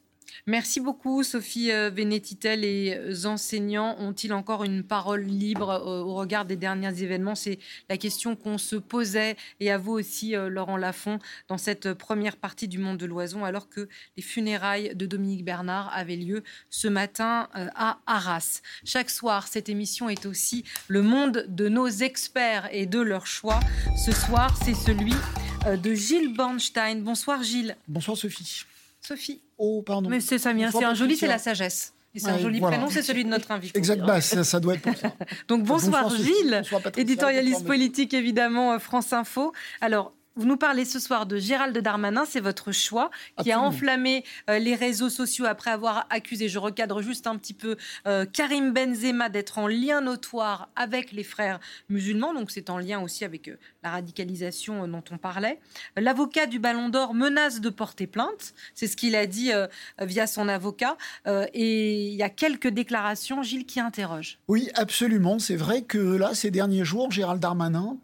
[0.49, 2.61] Merci beaucoup, Sophie Vénétitel.
[2.61, 7.35] Euh, les euh, enseignants ont-ils encore une parole libre euh, au regard des derniers événements?
[7.35, 12.37] C'est la question qu'on se posait, et à vous aussi, Laurent Lafont, dans cette première
[12.37, 16.87] partie du Monde de l'Oison, alors que les funérailles de Dominique Bernard avaient lieu ce
[16.87, 18.61] matin à Arras.
[18.85, 23.59] Chaque soir, cette émission est aussi le monde de nos experts et de leurs choix.
[24.05, 25.15] Ce soir, c'est celui
[25.67, 27.03] de Gilles Bornstein.
[27.03, 27.77] Bonsoir, Gilles.
[27.89, 28.65] Bonsoir, Sophie.
[29.07, 29.41] Sophie.
[29.57, 30.11] Oh, pardon.
[30.11, 31.95] Mais c'est ça, c'est un joli, c'est la sagesse.
[32.17, 33.79] c'est un joli prénom, c'est celui de notre invité.
[33.79, 35.13] Exact, bah, ça, doit être pour ça.
[35.49, 36.63] Donc bonsoir, Gilles,
[36.97, 39.53] éditorialiste politique évidemment euh, France Info.
[39.81, 43.11] Alors vous nous parlez ce soir de Gérald Darmanin, c'est votre choix,
[43.43, 47.55] qui a enflammé euh, les réseaux sociaux après avoir accusé, je recadre juste un petit
[47.55, 52.79] peu, euh, Karim Benzema d'être en lien notoire avec les frères musulmans, donc c'est en
[52.79, 55.59] lien aussi avec euh, la radicalisation dont on parlait.
[55.97, 59.51] L'avocat du Ballon d'Or menace de porter plainte, c'est ce qu'il a dit
[60.01, 60.97] via son avocat,
[61.27, 64.39] et il y a quelques déclarations, Gilles, qui interrogent.
[64.49, 67.97] Oui, absolument, c'est vrai que là, ces derniers jours, Gérald Darmanin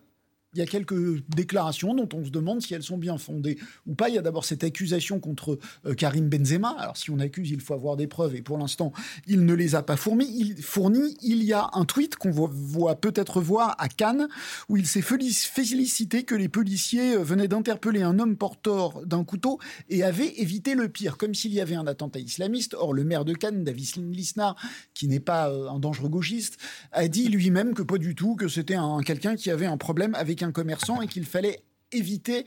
[0.54, 3.94] il y a quelques déclarations dont on se demande si elles sont bien fondées ou
[3.94, 4.08] pas.
[4.08, 6.76] Il y a d'abord cette accusation contre euh, Karim Benzema.
[6.78, 8.92] Alors si on accuse, il faut avoir des preuves et pour l'instant,
[9.26, 10.30] il ne les a pas fournis.
[10.34, 11.16] Il, fourni.
[11.22, 14.28] il y a un tweet qu'on voit, peut-être voir à Cannes
[14.68, 19.58] où il s'est félicité que les policiers euh, venaient d'interpeller un homme porteur d'un couteau
[19.88, 22.74] et avaient évité le pire, comme s'il y avait un attentat islamiste.
[22.78, 24.56] Or, le maire de Cannes, David Lisnard,
[24.92, 26.58] qui n'est pas euh, un dangereux gauchiste,
[26.92, 30.14] a dit lui-même que pas du tout, que c'était un, quelqu'un qui avait un problème
[30.14, 32.46] avec un commerçant et qu'il fallait éviter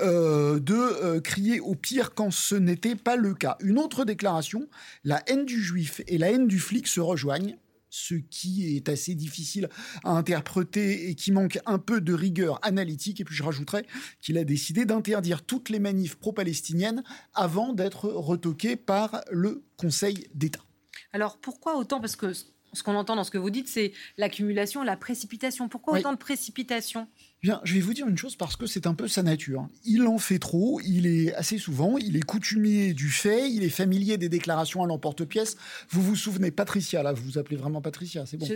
[0.00, 3.56] euh, de euh, crier au pire quand ce n'était pas le cas.
[3.60, 4.68] Une autre déclaration,
[5.02, 7.56] la haine du juif et la haine du flic se rejoignent
[7.90, 9.68] ce qui est assez difficile
[10.02, 13.20] à interpréter et qui manque un peu de rigueur analytique.
[13.20, 13.86] Et puis je rajouterais
[14.20, 17.04] qu'il a décidé d'interdire toutes les manifs pro-palestiniennes
[17.34, 20.64] avant d'être retoqué par le Conseil d'État.
[21.12, 22.00] Alors pourquoi autant?
[22.00, 25.68] Parce que ce qu'on entend dans ce que vous dites, c'est l'accumulation, la précipitation.
[25.68, 27.06] Pourquoi autant de précipitation
[27.44, 29.68] Bien, je vais vous dire une chose parce que c'est un peu sa nature.
[29.84, 33.68] Il en fait trop, il est assez souvent, il est coutumier du fait, il est
[33.68, 35.58] familier des déclarations à l'emporte-pièce.
[35.90, 38.46] Vous vous souvenez, Patricia, là, vous vous appelez vraiment Patricia, c'est bon.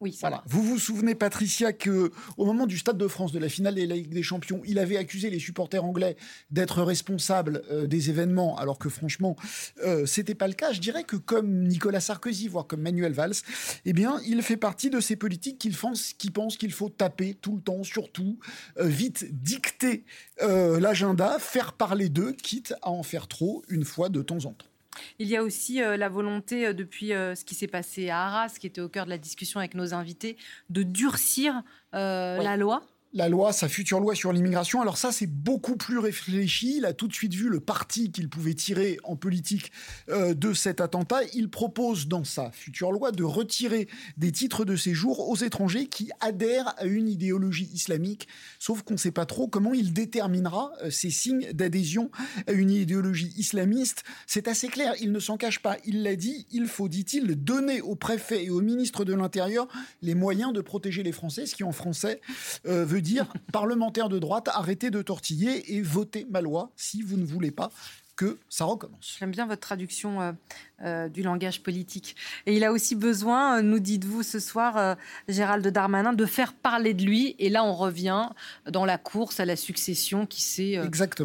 [0.00, 0.42] Oui, voilà.
[0.46, 3.84] Vous vous souvenez, Patricia, que au moment du Stade de France, de la finale de
[3.84, 6.16] la Ligue des Champions, il avait accusé les supporters anglais
[6.50, 9.36] d'être responsables euh, des événements, alors que franchement,
[9.84, 10.72] euh, c'était pas le cas.
[10.72, 13.34] Je dirais que comme Nicolas Sarkozy, voire comme Manuel Valls,
[13.84, 17.60] eh bien, il fait partie de ces politiques qui, pensent qu'il faut taper tout le
[17.60, 18.38] temps, surtout,
[18.78, 20.04] euh, vite dicter
[20.40, 24.52] euh, l'agenda, faire parler d'eux, quitte à en faire trop une fois de temps en
[24.52, 24.69] temps.
[25.18, 28.26] Il y a aussi euh, la volonté, euh, depuis euh, ce qui s'est passé à
[28.26, 30.36] Arras, qui était au cœur de la discussion avec nos invités,
[30.68, 34.80] de durcir la loi la loi, sa future loi sur l'immigration.
[34.80, 36.76] Alors ça, c'est beaucoup plus réfléchi.
[36.76, 39.72] Il a tout de suite vu le parti qu'il pouvait tirer en politique
[40.08, 41.20] euh, de cet attentat.
[41.34, 46.10] Il propose dans sa future loi de retirer des titres de séjour aux étrangers qui
[46.20, 48.28] adhèrent à une idéologie islamique.
[48.60, 52.10] Sauf qu'on ne sait pas trop comment il déterminera euh, ces signes d'adhésion
[52.46, 54.04] à une idéologie islamiste.
[54.28, 55.76] C'est assez clair, il ne s'en cache pas.
[55.84, 59.66] Il l'a dit, il faut, dit-il, donner au préfet et au ministre de l'Intérieur
[60.00, 62.20] les moyens de protéger les Français, ce qui en français
[62.66, 67.16] euh, veut dire, parlementaires de droite, arrêtez de tortiller et votez ma loi si vous
[67.16, 67.70] ne voulez pas
[68.20, 69.16] que ça recommence.
[69.18, 70.32] J'aime bien votre traduction euh,
[70.82, 72.16] euh, du langage politique.
[72.44, 74.94] Et il a aussi besoin, euh, nous dites-vous ce soir, euh,
[75.26, 77.34] Gérald Darmanin, de faire parler de lui.
[77.38, 78.28] Et là, on revient
[78.70, 80.78] dans la course à la succession qui s'est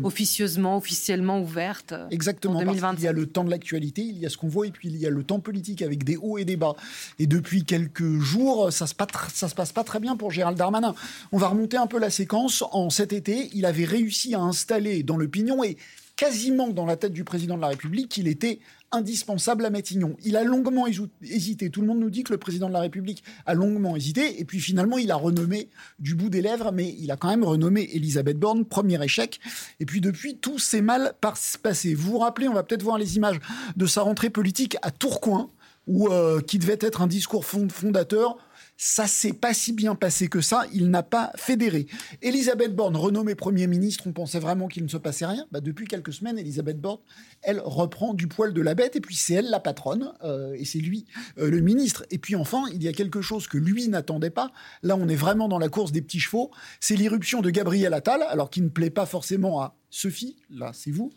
[0.04, 1.94] officieusement, officiellement ouverte.
[2.12, 2.60] Exactement.
[2.60, 4.72] En il y a le temps de l'actualité, il y a ce qu'on voit, et
[4.72, 6.76] puis il y a le temps politique avec des hauts et des bas.
[7.20, 8.94] Et depuis quelques jours, ça se,
[9.34, 10.96] ça se passe pas très bien pour Gérald Darmanin.
[11.34, 12.64] On va remonter un peu la séquence.
[12.72, 15.78] En cet été, il avait réussi à installer dans le pignon et
[16.16, 18.60] quasiment dans la tête du président de la République qu'il était
[18.92, 20.16] indispensable à Matignon.
[20.24, 21.70] Il a longuement hésité.
[21.70, 24.40] Tout le monde nous dit que le président de la République a longuement hésité.
[24.40, 27.44] Et puis finalement, il a renommé du bout des lèvres, mais il a quand même
[27.44, 29.40] renommé Elisabeth Borne, premier échec.
[29.80, 31.94] Et puis depuis, tout s'est mal passé.
[31.94, 33.40] Vous vous rappelez, on va peut-être voir les images
[33.76, 35.50] de sa rentrée politique à Tourcoing,
[35.88, 38.38] où, euh, qui devait être un discours fondateur
[38.78, 40.66] ça s'est pas si bien passé que ça.
[40.74, 41.88] Il n'a pas fédéré.
[42.22, 45.46] Elisabeth Borne, renommée Premier ministre, on pensait vraiment qu'il ne se passait rien.
[45.52, 47.00] Bah, depuis quelques semaines, Elisabeth Borne,
[47.42, 48.96] elle reprend du poil de la bête.
[48.96, 51.06] Et puis c'est elle la patronne euh, et c'est lui
[51.38, 52.06] euh, le ministre.
[52.12, 54.52] Et puis enfin, il y a quelque chose que lui n'attendait pas.
[54.84, 56.52] Là, on est vraiment dans la course des petits chevaux.
[56.80, 60.92] C'est l'irruption de Gabriel Attal, alors qu'il ne plaît pas forcément à Sophie, là c'est
[60.92, 61.14] vous.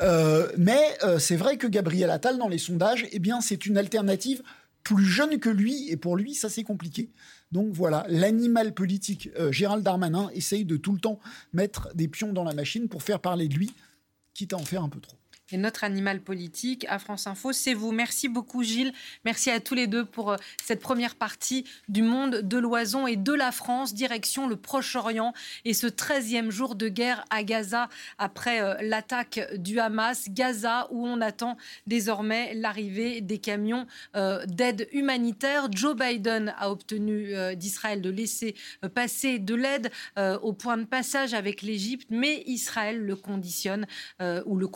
[0.00, 0.80] Euh, mais
[1.18, 4.42] c'est vrai que Gabriel Attal, dans les sondages, eh bien c'est une alternative
[4.84, 7.10] plus jeune que lui, et pour lui, ça c'est compliqué.
[7.50, 11.20] Donc voilà, l'animal politique euh, Gérald Darmanin essaye de tout le temps
[11.52, 13.72] mettre des pions dans la machine pour faire parler de lui,
[14.34, 15.16] quitte à en faire un peu trop.
[15.50, 17.92] Et notre animal politique à France Info, c'est vous.
[17.92, 18.92] Merci beaucoup Gilles.
[19.24, 23.16] Merci à tous les deux pour euh, cette première partie du monde de l'oison et
[23.16, 28.62] de la France, direction le Proche-Orient et ce 13e jour de guerre à Gaza après
[28.62, 30.30] euh, l'attaque du Hamas.
[30.30, 35.68] Gaza où on attend désormais l'arrivée des camions euh, d'aide humanitaire.
[35.70, 38.54] Joe Biden a obtenu d'Israël de laisser
[38.94, 43.86] passer de l'aide au point de passage avec l'Égypte, mais Israël le conditionne
[44.46, 44.66] ou le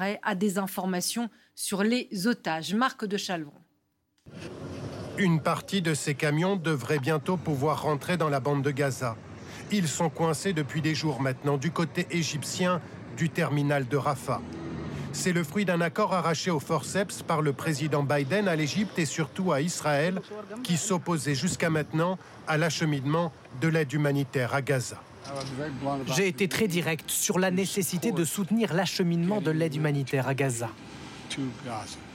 [0.00, 2.74] conditionnerait à des informations sur les otages.
[2.74, 3.52] Marc de Chalvon.
[5.18, 9.16] Une partie de ces camions devrait bientôt pouvoir rentrer dans la bande de Gaza.
[9.70, 12.80] Ils sont coincés depuis des jours maintenant du côté égyptien
[13.16, 14.40] du terminal de Rafah.
[15.12, 19.04] C'est le fruit d'un accord arraché au forceps par le président Biden à l'Égypte et
[19.04, 20.22] surtout à Israël,
[20.62, 25.02] qui s'opposait jusqu'à maintenant à l'acheminement de l'aide humanitaire à Gaza.
[26.14, 30.68] J'ai été très direct sur la nécessité de soutenir l'acheminement de l'aide humanitaire à Gaza.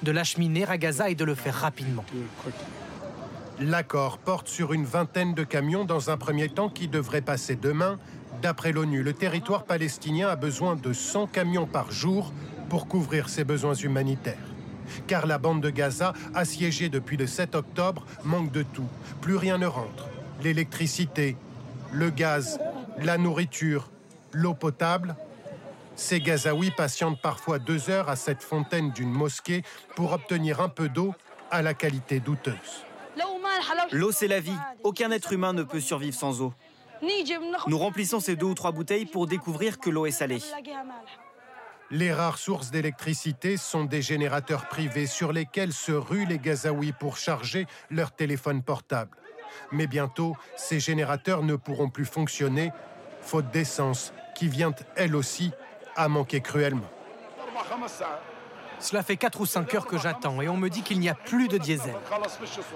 [0.03, 2.03] De l'acheminer à Gaza et de le faire rapidement.
[3.59, 7.97] L'accord porte sur une vingtaine de camions dans un premier temps qui devrait passer demain.
[8.41, 12.33] D'après l'ONU, le territoire palestinien a besoin de 100 camions par jour
[12.69, 14.35] pour couvrir ses besoins humanitaires.
[15.07, 18.87] Car la bande de Gaza, assiégée depuis le 7 octobre, manque de tout.
[19.21, 20.09] Plus rien ne rentre.
[20.43, 21.37] L'électricité,
[21.93, 22.59] le gaz,
[22.99, 23.89] la nourriture,
[24.31, 25.15] l'eau potable.
[25.95, 29.63] Ces Gazaouis patientent parfois deux heures à cette fontaine d'une mosquée
[29.95, 31.13] pour obtenir un peu d'eau
[31.51, 32.85] à la qualité douteuse.
[33.91, 34.57] L'eau, c'est la vie.
[34.83, 36.53] Aucun être humain ne peut survivre sans eau.
[37.67, 40.39] Nous remplissons ces deux ou trois bouteilles pour découvrir que l'eau est salée.
[41.91, 47.15] Les rares sources d'électricité sont des générateurs privés sur lesquels se ruent les Gazaouis pour
[47.15, 49.15] charger leur téléphone portable.
[49.71, 52.71] Mais bientôt, ces générateurs ne pourront plus fonctionner,
[53.21, 55.51] faute d'essence, qui vient elle aussi
[55.95, 56.89] à manquer cruellement.
[58.79, 61.15] Cela fait 4 ou 5 heures que j'attends et on me dit qu'il n'y a
[61.15, 61.95] plus de diesel.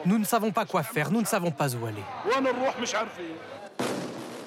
[0.06, 2.04] Nous ne savons pas quoi faire, nous ne savons pas où aller.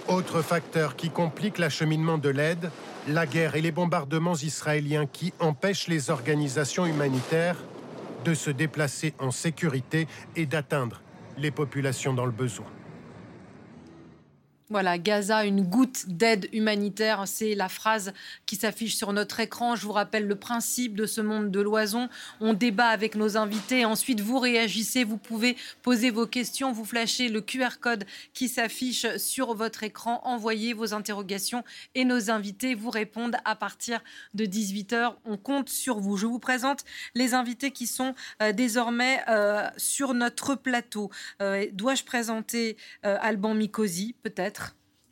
[0.09, 2.71] Autre facteur qui complique l'acheminement de l'aide,
[3.07, 7.57] la guerre et les bombardements israéliens qui empêchent les organisations humanitaires
[8.25, 11.01] de se déplacer en sécurité et d'atteindre
[11.39, 12.67] les populations dans le besoin.
[14.71, 18.13] Voilà, Gaza, une goutte d'aide humanitaire, c'est la phrase
[18.47, 19.77] qui s'affiche sur notre écran.
[19.77, 22.09] Je vous rappelle le principe de ce monde de l'oison.
[22.41, 27.29] On débat avec nos invités, ensuite vous réagissez, vous pouvez poser vos questions, vous flashez
[27.29, 32.91] le QR code qui s'affiche sur votre écran, envoyez vos interrogations et nos invités vous
[32.91, 34.01] répondent à partir
[34.35, 35.15] de 18h.
[35.25, 36.17] On compte sur vous.
[36.17, 41.11] Je vous présente les invités qui sont euh, désormais euh, sur notre plateau.
[41.41, 44.62] Euh, dois-je présenter Alban Mikosi, peut-être?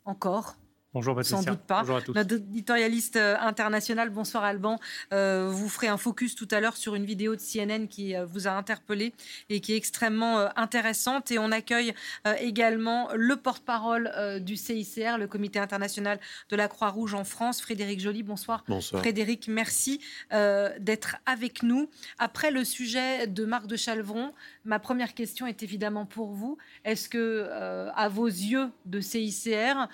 [0.05, 0.55] Encore
[0.93, 1.37] Bonjour Patricia.
[1.37, 1.79] Sans doute pas.
[1.79, 2.13] Bonjour à tous.
[2.13, 4.77] Notre éditorialiste euh, international, bonsoir Alban.
[5.13, 8.25] Euh, vous ferez un focus tout à l'heure sur une vidéo de CNN qui euh,
[8.25, 9.13] vous a interpellé
[9.49, 11.31] et qui est extrêmement intéressante.
[11.31, 11.93] Et on accueille
[12.39, 18.23] également le porte-parole du CICR, le Comité international de la Croix-Rouge en France, Frédéric Joly.
[18.23, 18.63] Bonsoir.
[18.67, 19.01] Bonsoir.
[19.01, 20.01] Frédéric, merci
[20.31, 21.89] d'être avec nous.
[22.19, 24.33] Après le sujet de Marc de Chalvron,
[24.65, 26.57] ma première question est évidemment pour vous.
[26.83, 27.49] Est-ce que,
[27.95, 29.87] à vos yeux de CICR,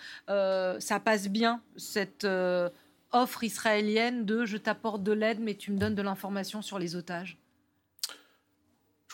[0.88, 2.70] ça passe bien, cette euh,
[3.12, 6.96] offre israélienne de je t'apporte de l'aide, mais tu me donnes de l'information sur les
[6.96, 7.38] otages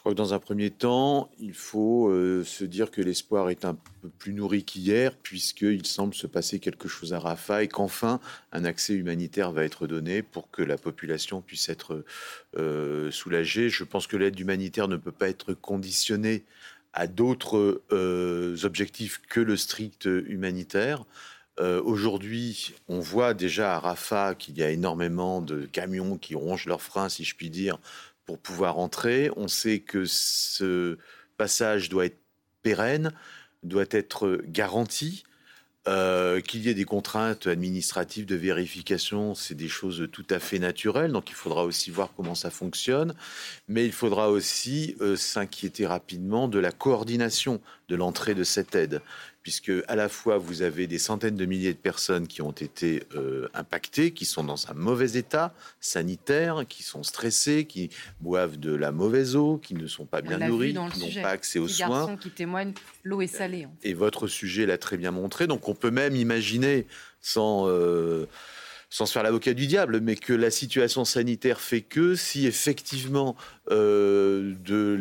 [0.03, 3.73] crois que dans un premier temps, il faut euh, se dire que l'espoir est un
[4.01, 8.19] peu plus nourri qu'hier, puisqu'il semble se passer quelque chose à Rafah et qu'enfin
[8.51, 12.03] un accès humanitaire va être donné pour que la population puisse être
[12.57, 13.69] euh, soulagée.
[13.69, 16.43] Je pense que l'aide humanitaire ne peut pas être conditionnée
[16.91, 17.81] à d'autres
[18.65, 21.05] objectifs que le strict humanitaire.
[21.59, 26.81] Aujourd'hui, on voit déjà à Rafah qu'il y a énormément de camions qui rongent leurs
[26.81, 27.77] freins, si je puis dire,
[28.25, 29.29] pour pouvoir entrer.
[29.35, 30.97] On sait que ce
[31.37, 32.19] passage doit être
[32.63, 33.11] pérenne,
[33.63, 35.23] doit être garanti.
[35.85, 40.57] Euh, qu'il y ait des contraintes administratives de vérification, c'est des choses tout à fait
[40.57, 41.11] naturelles.
[41.11, 43.13] Donc il faudra aussi voir comment ça fonctionne.
[43.67, 47.59] Mais il faudra aussi euh, s'inquiéter rapidement de la coordination
[47.93, 49.01] de l'entrée de cette aide
[49.43, 53.03] puisque à la fois vous avez des centaines de milliers de personnes qui ont été
[53.13, 57.89] euh, impactées, qui sont dans un mauvais état sanitaire, qui sont stressées, qui
[58.21, 61.59] boivent de la mauvaise eau, qui ne sont pas bien nourries, qui n'ont pas accès
[61.59, 62.15] aux soins.
[62.17, 63.67] qui témoignent, l'eau est salée.
[63.83, 65.45] Et votre sujet l'a très bien montré.
[65.45, 66.87] Donc on peut même imaginer,
[67.19, 68.25] sans euh,
[68.93, 73.35] sans se faire l'avocat du diable, mais que la situation sanitaire fait que si effectivement
[73.71, 74.95] euh, de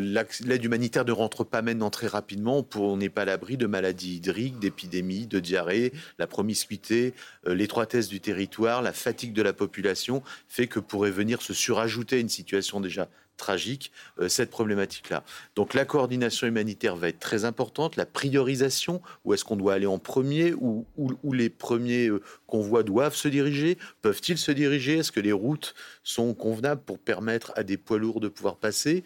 [0.46, 4.16] l'aide humanitaire ne rentre pas maintenant très rapidement, on n'est pas à l'abri de maladies
[4.16, 7.12] hydriques, d'épidémies, de diarrhée, la promiscuité,
[7.46, 12.18] euh, l'étroitesse du territoire, la fatigue de la population fait que pourrait venir se surajouter
[12.18, 15.24] une situation déjà tragique euh, cette problématique-là.
[15.56, 19.86] Donc la coordination humanitaire va être très importante, la priorisation, où est-ce qu'on doit aller
[19.86, 25.12] en premier, où, où, les premiers euh, convois doivent se diriger, peuvent-ils se diriger, est-ce
[25.12, 29.04] que les routes sont convenables pour permettre à des poids lourds de pouvoir passer?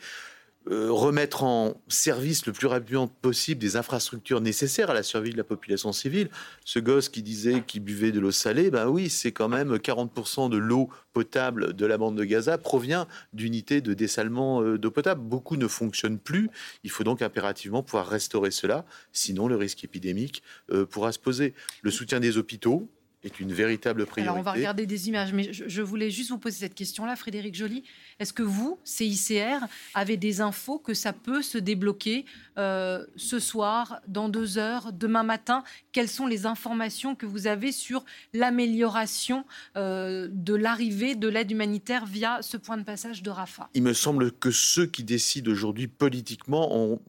[0.70, 5.36] Euh, remettre en service le plus rapidement possible des infrastructures nécessaires à la survie de
[5.36, 6.28] la population civile.
[6.64, 10.50] Ce gosse qui disait qu'il buvait de l'eau salée, ben oui, c'est quand même 40%
[10.50, 15.22] de l'eau potable de la bande de Gaza provient d'unités de dessalement euh, d'eau potable.
[15.22, 16.50] Beaucoup ne fonctionnent plus.
[16.84, 21.54] Il faut donc impérativement pouvoir restaurer cela, sinon le risque épidémique euh, pourra se poser.
[21.82, 22.90] Le soutien des hôpitaux,
[23.24, 24.28] est une véritable priorité.
[24.28, 27.54] Alors on va regarder des images, mais je, voulais juste vous poser cette question-là, Frédéric
[27.54, 27.82] Joly.
[28.18, 32.24] Est-ce que vous, CICR, avez des infos que ça peut se débloquer
[32.58, 35.64] euh, ce soir, dans deux heures, demain matin?
[35.92, 39.44] Quelles sont les informations que vous avez sur l'amélioration
[39.76, 43.68] euh, de l'arrivée de l'aide humanitaire via ce point de passage de Rafah?
[43.74, 47.00] Il me semble que ceux qui décident aujourd'hui politiquement ont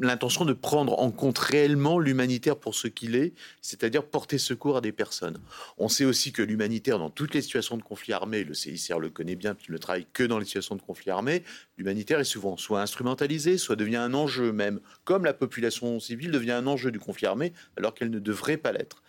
[0.00, 4.80] l'intention de prendre en compte réellement l'humanitaire pour ce qu'il est, c'est-à-dire porter secours à
[4.80, 5.38] des personnes.
[5.78, 9.10] On sait aussi que l'humanitaire, dans toutes les situations de conflit armé, le CICR le
[9.10, 11.42] connaît bien, puisqu'il ne travaille que dans les situations de conflit armé,
[11.78, 16.52] l'humanitaire est souvent soit instrumentalisé, soit devient un enjeu même, comme la population civile devient
[16.52, 19.02] un enjeu du conflit armé, alors qu'elle ne devrait pas l'être.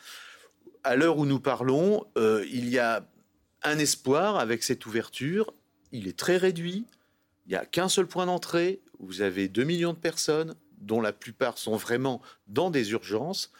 [0.84, 3.08] À l'heure où nous parlons, euh, il y a
[3.64, 5.54] un espoir avec cette ouverture,
[5.92, 6.86] il est très réduit,
[7.46, 11.14] il n'y a qu'un seul point d'entrée, vous avez 2 millions de personnes, dont la
[11.14, 13.52] plupart sont vraiment dans des urgences.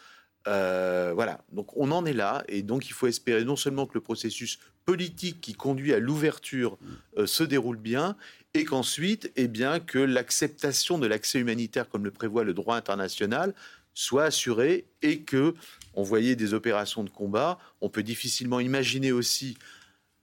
[0.46, 3.94] Euh, voilà, donc on en est là, et donc il faut espérer non seulement que
[3.94, 6.78] le processus politique qui conduit à l'ouverture
[7.18, 8.16] euh, se déroule bien,
[8.54, 13.54] et qu'ensuite, eh bien, que l'acceptation de l'accès humanitaire, comme le prévoit le droit international,
[13.92, 15.54] soit assurée, et que,
[15.94, 19.58] on voyait des opérations de combat, on peut difficilement imaginer aussi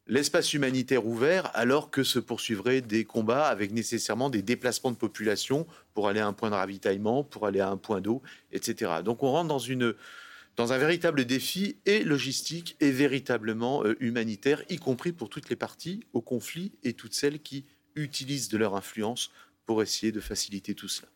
[0.08, 5.66] l'espace humanitaire ouvert alors que se poursuivraient des combats avec nécessairement des déplacements de population
[5.94, 8.92] pour aller à un point de ravitaillement, pour aller à un point d'eau, etc.
[9.04, 9.94] Donc on rentre dans, une,
[10.56, 15.56] dans un véritable défi et logistique et véritablement euh, humanitaire, y compris pour toutes les
[15.56, 19.32] parties au conflit et toutes celles qui utilisent de leur influence
[19.66, 21.13] pour essayer de faciliter tout cela.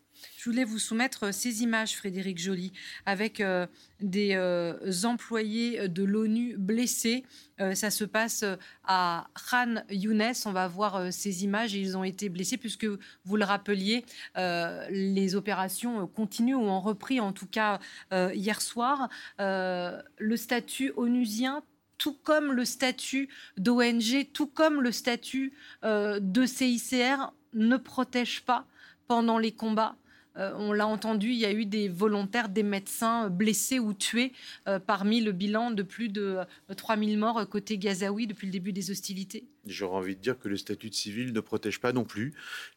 [0.48, 2.72] Voulais vous soumettre euh, ces images, Frédéric Joly,
[3.06, 3.68] avec euh,
[4.00, 7.26] des euh, employés de l'ONU blessés.
[7.74, 8.46] ça se passe
[8.86, 10.32] à Khan Younes.
[10.46, 11.74] On va voir ces images.
[11.74, 12.88] Ils ont été blessés puisque,
[13.26, 14.06] vous le rappeliez,
[14.36, 17.80] les opérations continuent ou ont repris, en tout cas
[18.12, 19.10] hier soir.
[19.40, 21.64] le statut onusien
[21.98, 25.52] tout comme le statut d'ONG, tout comme le statut
[25.84, 28.66] de CICR, ne protège pas
[29.08, 29.96] pendant les combats.
[30.38, 34.34] Euh, on l'a entendu, il y a eu des volontaires, des médecins blessés ou tués
[34.68, 36.38] euh, parmi le bilan de plus de
[36.76, 39.46] 3000 euh, morts côté gazaoui depuis le début des hostilités.
[39.66, 42.34] J'aurais envie de dire que le statut de civil ne protège pas non plus,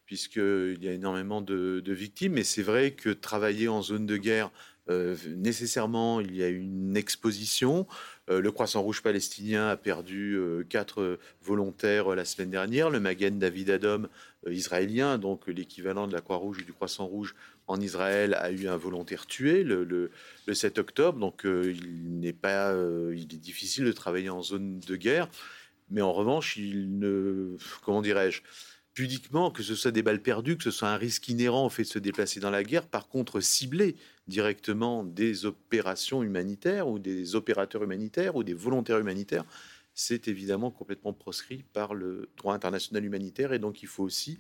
[0.07, 2.33] puisqu'il y a énormément de, victimes.
[2.33, 4.51] Mais c'est vrai que travailler en zone de guerre,
[5.37, 7.87] nécessairement, il y a une exposition.
[8.27, 10.37] le Croissant Rouge palestinien a perdu
[10.69, 12.91] quatre volontaires la semaine dernière.
[12.91, 14.09] Le Magen David Adom euh,
[14.49, 17.35] israélien, donc l'équivalent de la Croix-Rouge et du Croissant-Rouge
[17.67, 20.11] en Israël, a eu un volontaire tué le,
[20.53, 21.19] 7 octobre.
[21.19, 25.29] Donc euh, il n'est pas, euh, il est difficile de travailler en zone de guerre,
[25.91, 28.43] mais en revanche, il ne, comment dirais-je,
[28.95, 31.85] pudiquement, que ce soit des balles perdues, que ce soit un risque inhérent au fait
[31.85, 32.87] de se déplacer dans la guerre.
[32.87, 39.45] Par contre, cibler directement des opérations humanitaires ou des opérateurs humanitaires ou des volontaires humanitaires,
[40.01, 43.53] c'est évidemment complètement proscrit par le droit international humanitaire.
[43.53, 44.39] Et donc, il faut aussi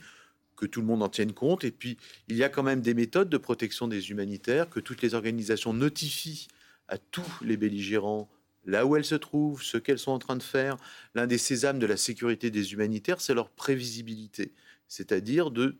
[0.56, 1.64] que tout le monde en tienne compte.
[1.64, 1.98] Et puis,
[2.28, 5.74] il y a quand même des méthodes de protection des humanitaires, que toutes les organisations
[5.74, 6.48] notifient
[6.88, 8.30] à tous les belligérants
[8.64, 10.78] là où elles se trouvent, ce qu'elles sont en train de faire.
[11.14, 14.52] L'un des sésames de la sécurité des humanitaires, c'est leur prévisibilité,
[14.88, 15.76] c'est-à-dire de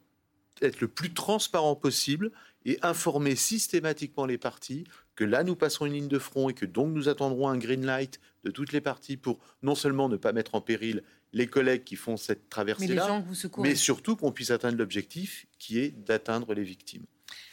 [0.61, 2.33] être le plus transparent possible
[2.67, 4.85] et informer systématiquement les parties
[5.21, 7.85] que là nous passons une ligne de front et que donc nous attendrons un green
[7.85, 11.03] light de toutes les parties pour non seulement ne pas mettre en péril
[11.35, 13.23] les collègues qui font cette traversée-là,
[13.59, 17.07] mais surtout qu'on puisse atteindre l'objectif qui est d'atteindre les victimes.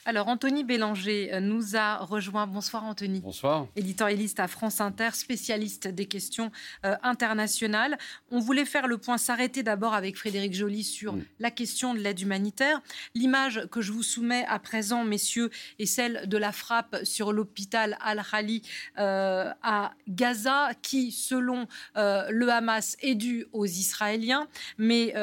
[0.07, 2.47] Alors, Anthony Bélanger euh, nous a rejoint.
[2.47, 3.19] Bonsoir, Anthony.
[3.19, 3.67] Bonsoir.
[3.75, 6.49] Éditorialiste à France Inter, spécialiste des questions
[6.85, 7.97] euh, internationales.
[8.31, 12.21] On voulait faire le point, s'arrêter d'abord avec Frédéric Joly sur la question de l'aide
[12.21, 12.81] humanitaire.
[13.15, 17.97] L'image que je vous soumets à présent, messieurs, est celle de la frappe sur l'hôpital
[17.99, 18.61] Al-Khali
[18.97, 24.47] euh, à Gaza, qui, selon le Hamas, est due aux Israéliens,
[24.77, 25.13] mais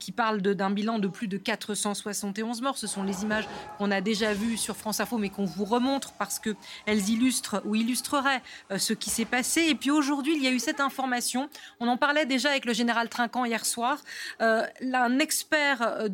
[0.00, 1.36] qui parle d'un bilan de plus de
[2.08, 2.78] 471 morts.
[2.78, 3.46] Ce sont les images
[3.76, 7.74] qu'on a déjà vu sur France Info, mais qu'on vous remontre parce qu'elles illustrent ou
[7.74, 9.62] illustreraient euh, ce qui s'est passé.
[9.68, 11.48] Et puis aujourd'hui, il y a eu cette information.
[11.80, 13.98] On en parlait déjà avec le général Trinquant hier soir.
[14.40, 16.08] Euh, un expert, euh,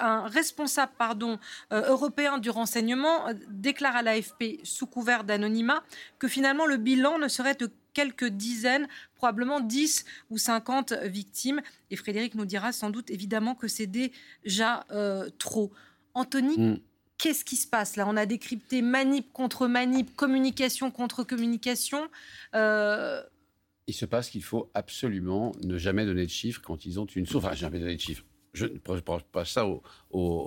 [0.00, 1.38] un responsable pardon,
[1.70, 5.82] européen du renseignement déclare à l'AFP, sous couvert d'anonymat,
[6.18, 11.62] que finalement le bilan ne serait de quelques dizaines, probablement 10 ou 50 victimes.
[11.90, 14.86] Et Frédéric nous dira sans doute évidemment que c'est déjà
[15.38, 15.72] trop.
[16.14, 16.78] Anthony, mm
[17.18, 18.06] qu'est-ce qui se passe là?
[18.08, 22.08] On a décrypté manip contre manip, communication contre communication.
[22.54, 23.22] Euh,
[23.86, 27.26] Il se passe qu'il faut absolument ne jamais donner de chiffres quand ils ont une
[27.26, 27.44] source.
[27.44, 28.24] Enfin, jamais donner de chiffres.
[28.56, 29.66] Je ne pense pas ça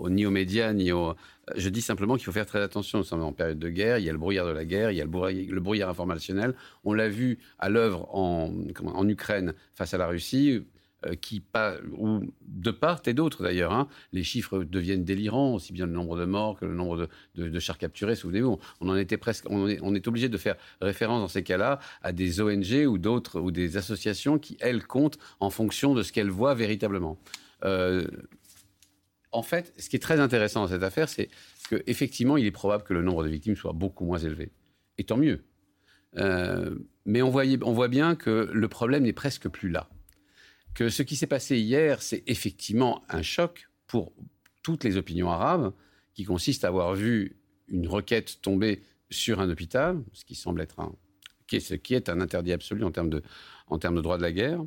[0.10, 1.14] ni aux médias, ni aux.
[1.56, 2.98] Je dis simplement qu'il faut faire très attention.
[2.98, 4.00] Nous sommes en période de guerre.
[4.00, 6.56] Il y a le brouillard de la guerre, il y a le brouillard, informationnel.
[6.84, 8.52] On l'a vu à l'œuvre en,
[9.08, 10.66] Ukraine face à la Russie.
[11.06, 11.42] Euh, qui,
[12.42, 16.26] de part et d'autre d'ailleurs, hein, les chiffres deviennent délirants, aussi bien le nombre de
[16.26, 18.16] morts que le nombre de, chars capturés.
[18.18, 19.02] Souvenez-vous, on en
[19.50, 23.50] on est, obligé de faire référence dans ces cas-là à des ONG ou d'autres ou
[23.50, 27.18] des associations qui elles comptent en fonction de ce qu'elles voient véritablement.
[27.64, 28.08] Euh,
[29.32, 31.30] en fait, ce qui est très intéressant dans cette affaire, c'est
[31.70, 34.52] qu'effectivement, il est probable que le nombre de victimes soit beaucoup moins élevé.
[34.98, 35.44] Et tant mieux.
[36.18, 39.88] Euh, mais on, voit bien que le problème n'est presque plus là
[40.74, 44.14] que ce qui s'est passé hier, c'est effectivement un choc pour
[44.64, 45.74] toutes les opinions arabes,
[46.14, 47.38] qui consiste à avoir vu
[47.68, 50.96] une requête tomber sur un hôpital, ce qui semble être un,
[51.48, 54.64] qui est, un interdit absolu en termes de droit de la guerre.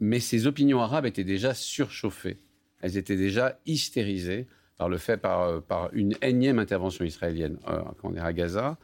[0.00, 2.38] Mais ces opinions arabes étaient déjà surchauffées.
[2.80, 4.46] Elles étaient déjà hystérisées
[4.78, 8.78] par le fait, par, par une énième intervention israélienne euh, quand on est à Gaza,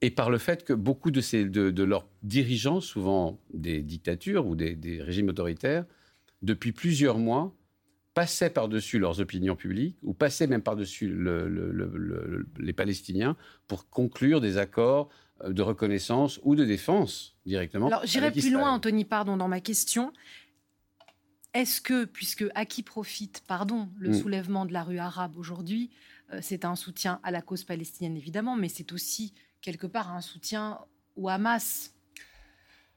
[0.00, 5.28] et par le fait que beaucoup de, leurs dirigeants, souvent des dictatures ou des, régimes
[5.28, 5.84] autoritaires,
[6.42, 7.52] depuis plusieurs mois,
[8.14, 11.12] passaient par-dessus leurs opinions publiques ou passaient même par-dessus
[12.58, 13.36] les Palestiniens
[13.66, 17.86] pour conclure des accords euh, de reconnaissance ou de défense directement.
[17.86, 20.12] Alors j'irai plus loin, Anthony, pardon, dans ma question.
[21.54, 24.20] Est-ce que, puisque à qui profite, pardon, le hmm.
[24.20, 25.90] soulèvement de la rue arabe aujourd'hui,
[26.32, 30.20] euh, c'est un soutien à la cause palestinienne évidemment, mais c'est aussi quelque part un
[30.20, 30.78] soutien
[31.16, 31.94] au Hamas.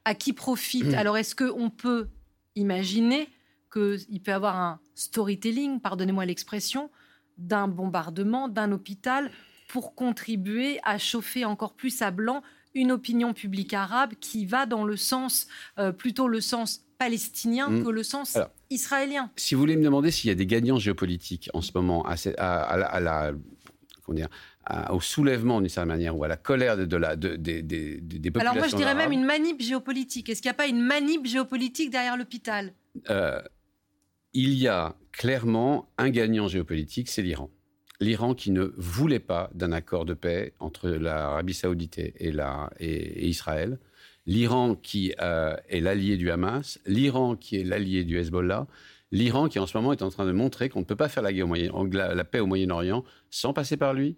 [0.04, 0.96] À qui profite mmh.
[0.96, 2.10] Alors, est-ce qu'on peut
[2.56, 3.30] imaginer
[3.72, 6.89] qu'il peut y avoir un storytelling, pardonnez-moi l'expression,
[7.38, 9.32] d'un bombardement, d'un hôpital
[9.72, 12.40] pour contribuer à chauffer encore plus à blanc
[12.74, 15.48] une opinion publique arabe qui va dans le sens,
[15.80, 16.68] euh, plutôt le sens
[16.98, 17.84] palestinien mmh.
[17.84, 18.38] que le sens
[18.70, 19.32] israélien.
[19.36, 22.16] Si vous voulez me demander s'il y a des gagnants géopolitiques en ce moment à,
[22.38, 23.32] à la
[24.04, 24.30] comment dire,
[24.92, 28.40] au soulèvement d'une certaine manière ou à la colère de, la, de, des populations.
[28.40, 30.30] Alors moi je dirais même une manip géopolitique.
[30.30, 32.74] Est-ce qu'il n'y a pas une manip géopolitique derrière l'hôpital?
[33.10, 33.42] Euh,
[34.34, 37.50] Il y a clairement un gagnant géopolitique, c'est l'Iran.
[38.02, 43.80] L'Iran qui ne voulait pas d'un accord de paix entre l'Arabie saoudite et, Israël.
[44.26, 46.80] L'Iran qui euh, est l'allié du Hamas.
[46.86, 48.68] L'Iran qui est l'allié du Hezbollah
[49.12, 51.24] l'Iran qui en ce moment est en train de montrer qu'on ne peut pas faire
[51.24, 54.18] la, paix au Moyen-Orient sans passer par lui,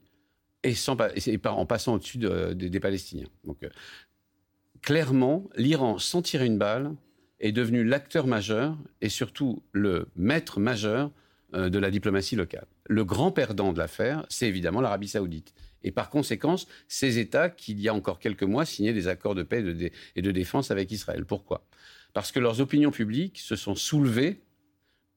[0.63, 0.73] et,
[1.45, 3.27] en passant au-dessus des Palestiniens.
[3.43, 3.69] Donc, euh,
[4.81, 6.95] clairement, l'Iran, sans tirer une balle,
[7.39, 11.11] est devenu l'acteur majeur et surtout le maître majeur
[11.53, 12.67] euh, de la diplomatie locale.
[12.85, 15.53] Le grand perdant de l'affaire, c'est évidemment l'Arabie saoudite.
[15.83, 16.55] Et par conséquent,
[16.87, 19.63] ces États qui, il y a encore quelques mois, signaient des accords de paix
[20.15, 21.25] et de défense avec Israël.
[21.25, 21.65] Pourquoi?
[22.13, 24.41] Parce que leurs opinions publiques se sont soulevées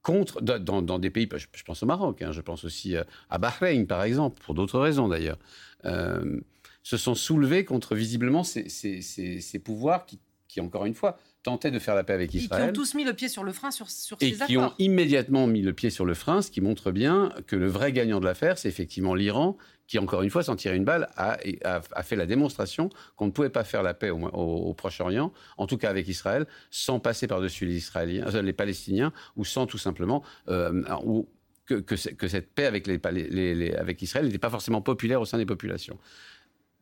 [0.03, 2.95] contre, dans, des pays, je, pense au Maroc, hein, je pense aussi
[3.29, 5.39] à Bahreïn, par exemple, pour d'autres raisons d'ailleurs,
[5.85, 11.95] se sont soulevés contre visiblement ces, ces pouvoirs qui, encore une fois, tentaient de faire
[11.95, 12.61] la paix avec Israël.
[12.61, 14.47] Et qui ont tous mis le pied sur le frein sur, sur ces accords.
[14.47, 17.55] Et qui ont immédiatement mis le pied sur le frein, ce qui montre bien que
[17.55, 20.85] le vrai gagnant de l'affaire, c'est effectivement l'Iran, qui, encore une fois, sans tirer une
[20.85, 25.33] balle, a, a, fait la démonstration qu'on ne pouvait pas faire la paix au, Proche-Orient,
[25.57, 29.67] en tout cas avec Israël, sans passer par-dessus les, Israéliens, euh, les Palestiniens, ou sans
[29.67, 30.25] tout simplement...
[30.49, 31.29] Euh, ou,
[31.65, 35.37] que, que, cette paix avec, les, les, avec Israël n'était pas forcément populaire au sein
[35.37, 35.99] des populations.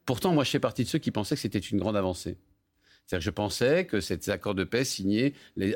[0.04, 2.36] Pourtant, moi, je fais partie de ceux qui pensaient que c'était une grande avancée.
[3.06, 5.74] C'est-à-dire que je pensais que ces accords de paix signés les,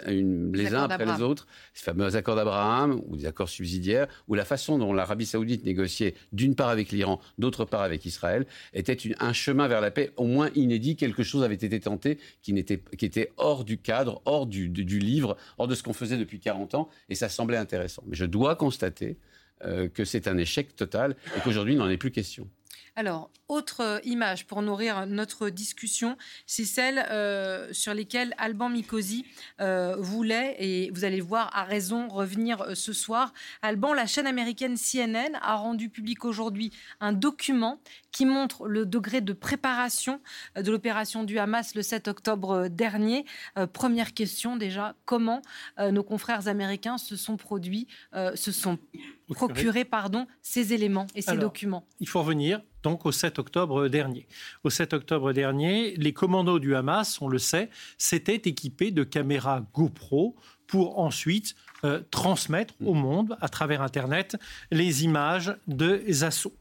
[0.74, 4.78] uns après les autres, ces fameux accords d'Abraham ou des accords subsidiaires, ou la façon
[4.78, 9.68] dont l'Arabie saoudite négociait d'une part avec l'Iran, d'autre part avec Israël, était un chemin
[9.68, 10.96] vers la paix au moins inédit.
[10.96, 15.68] Quelque chose avait été tenté qui, qui était hors du cadre, hors du, livre, hors
[15.68, 18.02] de ce qu'on faisait depuis 40 ans, et ça semblait intéressant.
[18.06, 19.18] Mais je dois constater
[19.64, 22.48] euh, que c'est un échec total et qu'aujourd'hui, il n'en est plus question.
[22.98, 29.24] Alors, autre euh, image pour nourrir notre discussion, c'est celle euh, sur lesquelles Alban Mikosi
[29.60, 33.32] euh, voulait, et vous allez voir, à raison, revenir ce soir.
[33.62, 37.78] Alban, la chaîne américaine CNN a rendu public aujourd'hui un document
[38.10, 40.20] qui montre le degré de préparation
[40.56, 43.24] de l'opération du Hamas le 7 octobre dernier.
[43.74, 45.40] première question déjà, comment
[45.78, 47.86] nos confrères américains se sont produits,
[48.34, 48.78] se sont
[49.34, 54.26] procurés pardon, ces éléments et ces documents Il faut revenir donc au 7 octobre dernier.
[54.64, 59.62] Au 7 octobre dernier, les commandos du Hamas, on le sait, s'étaient équipés de caméras
[59.74, 61.54] GoPro pour ensuite
[61.84, 64.36] euh, transmettre au monde, à travers Internet,
[64.70, 66.56] les images des assauts.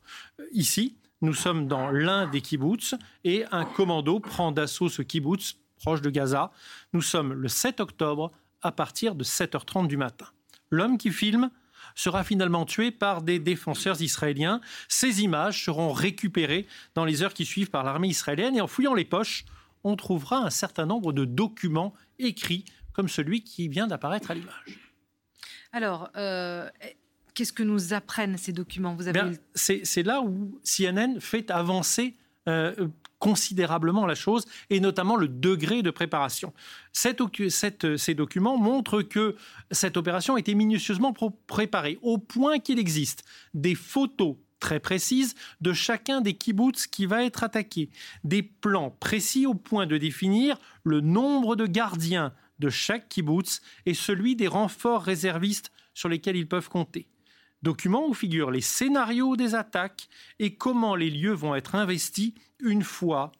[0.51, 6.01] Ici, nous sommes dans l'un des kibbutz et un commando prend d'assaut ce kibbutz proche
[6.01, 6.51] de Gaza.
[6.93, 10.27] Nous sommes le 7 octobre à partir de 7h30 du matin.
[10.69, 11.49] L'homme qui filme
[11.97, 14.61] sera finalement tué par des défenseurs israéliens.
[14.87, 18.93] Ces images seront récupérées dans les heures qui suivent par l'armée israélienne et en fouillant
[18.93, 19.45] les poches,
[19.83, 24.79] on trouvera un certain nombre de documents écrits comme celui qui vient d'apparaître à l'image.
[25.71, 26.69] Alors, euh,
[27.33, 28.95] qu'est-ce que nous apprennent ces documents?
[28.95, 29.37] Vous avez...
[29.55, 32.15] C'est là où CNN fait avancer
[32.47, 32.73] euh,
[33.19, 36.53] considérablement la chose, et notamment le degré de préparation.
[36.93, 39.35] ces documents montrent que
[39.71, 41.13] cette opération a été minutieusement
[41.47, 43.23] préparée, au point qu'il existe
[43.55, 47.89] des photos très précises de chacun des kibbutz qui va être attaqué,
[48.23, 53.93] des plans précis au point de définir le nombre de gardiens de chaque kibbutz et
[53.93, 57.07] celui des renforts réservistes sur lesquels ils peuvent compter.
[57.63, 62.83] Documents où figurent les scénarios des attaques et comment les lieux vont être investis une
[62.83, 63.31] fois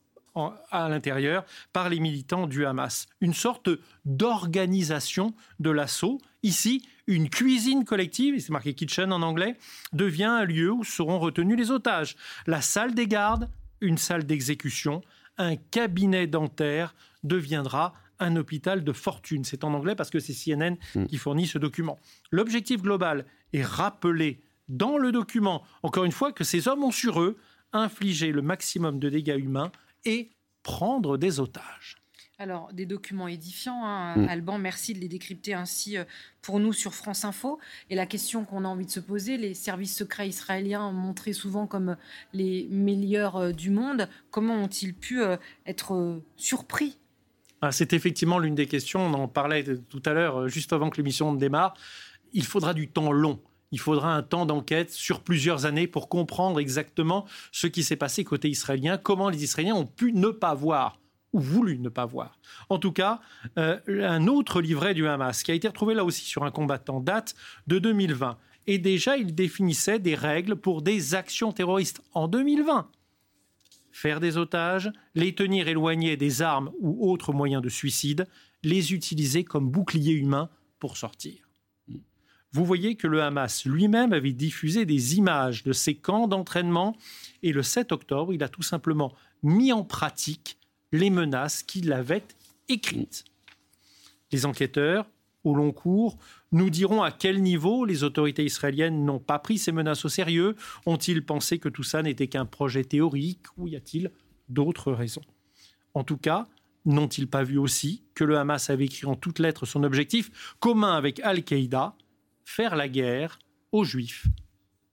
[0.72, 3.08] à l'intérieur par les militants du Hamas.
[3.22, 3.70] Une sorte
[4.06, 6.20] d'organisation de l'assaut.
[6.44, 9.58] Ici, une cuisine collective, c'est marqué kitchen en anglais,
[9.94, 12.16] devient un lieu où seront retenus les otages.
[12.46, 13.50] La salle des gardes,
[13.82, 15.02] une salle d'exécution,
[15.38, 19.44] un cabinet dentaire deviendra un hôpital de fortune.
[19.44, 21.06] C'est en anglais parce que c'est CNN hmm.
[21.06, 22.00] qui fournit ce document.
[22.32, 27.22] L'objectif global est rappelé dans le document, encore une fois, que ces hommes ont sur
[27.22, 27.38] eux
[27.74, 29.72] infliger le maximum de dégâts humains
[30.06, 30.30] et
[30.64, 31.98] prendre des otages.
[32.40, 34.30] Alors, des documents édifiants, hein, mm.
[34.30, 36.04] Alban, merci de les décrypter ainsi euh,
[36.44, 37.58] pour nous sur France Info.
[37.90, 41.66] Et la question qu'on a envie de se poser, les services secrets israéliens montrés souvent
[41.66, 41.98] comme
[42.34, 47.00] les meilleurs euh, du monde, comment ont-ils pu euh, être surpris
[47.72, 51.32] C'est effectivement l'une des questions, on en parlait tout à l'heure, juste avant que l'émission
[51.32, 51.74] ne démarre.
[52.34, 53.40] Il faudra du temps long
[53.72, 58.24] il faudra un temps d'enquête sur plusieurs années pour comprendre exactement ce qui s'est passé
[58.24, 61.00] côté israélien, comment les Israéliens ont pu ne pas voir
[61.34, 62.40] ou voulu ne pas voir.
[62.70, 63.20] En tout cas,
[63.58, 67.02] euh, un autre livret du Hamas qui a été retrouvé là aussi sur un combattant
[67.02, 67.36] date
[67.68, 68.38] de 2020.
[68.66, 72.90] Et déjà, il définissait des règles pour des actions terroristes en 2020.
[74.00, 78.28] Faire des otages, les tenir éloignés des armes ou autres moyens de suicide,
[78.64, 81.48] les utiliser comme bouclier humain pour sortir
[82.58, 86.96] vous voyez que le Hamas lui-même avait diffusé des images de ces camps d'entraînement
[87.44, 90.58] et le 7 octobre, il a tout simplement mis en pratique
[90.92, 92.24] les menaces qu'il avait
[92.68, 93.26] écrites.
[94.32, 95.06] Les enquêteurs,
[95.44, 96.18] au long cours,
[96.52, 100.56] nous diront à quel niveau les autorités israéliennes n'ont pas pris ces menaces au sérieux.
[100.86, 104.12] Ont-ils pensé que tout ça n'était qu'un projet théorique ou y a-t-il
[104.50, 105.26] d'autres raisons?
[105.94, 106.48] En tout cas,
[106.86, 110.96] n'ont-ils pas vu aussi que le Hamas avait écrit en toutes lettres son objectif commun
[110.96, 111.96] avec Al-Qaïda,
[112.46, 113.40] faire la guerre
[113.72, 114.28] aux juifs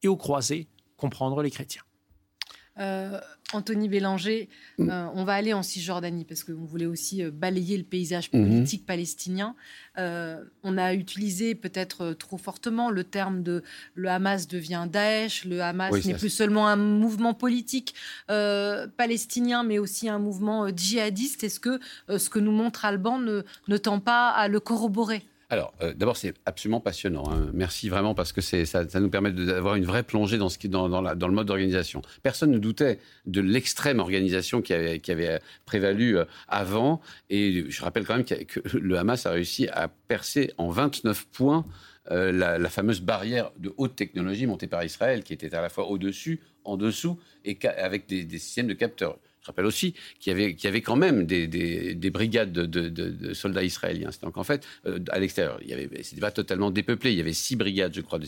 [0.02, 1.82] et aux croisés, comprendre les chrétiens?
[2.80, 3.20] Euh,
[3.52, 4.48] Anthony Bélanger,
[4.78, 4.90] mm.
[4.90, 8.48] euh, on va aller en Cisjordanie parce qu'on voulait aussi euh, balayer le paysage mm-hmm.
[8.48, 9.54] politique palestinien.
[9.96, 13.62] on a utilisé peut-être trop fortement le terme de
[13.94, 15.44] le Hamas devient Daesh.
[15.44, 17.94] Le Hamas n'est plus seulement un mouvement politique
[18.26, 21.44] palestinien, mais aussi un mouvement djihadiste.
[21.44, 25.24] Est-ce que ce que nous montre Alban ne tend pas à le corroborer?
[25.50, 27.30] Alors, euh, d'abord, c'est absolument passionnant.
[27.30, 27.50] Hein.
[27.52, 32.02] Merci vraiment parce que ça, nous permet d'avoir une vraie plongée dans, le mode d'organisation.
[32.22, 37.00] Personne ne doutait de l'extrême organisation qui avait, avait prévalu euh, avant.
[37.30, 41.64] Et je rappelle quand même que le Hamas a réussi à percer en 29 points
[42.10, 45.88] euh, la, fameuse barrière de haute technologie montée par Israël, qui était à la fois
[45.88, 49.18] au-dessus, en dessous, et avec des systèmes de capteurs.
[49.44, 54.08] Je rappelle aussi qu'il y avait, quand même des, des, brigades de, soldats israéliens.
[54.22, 57.12] Donc en fait, euh, à l'extérieur, il y avait, c'était pas totalement dépeuplé.
[57.12, 58.18] Il y avait six brigades, je crois,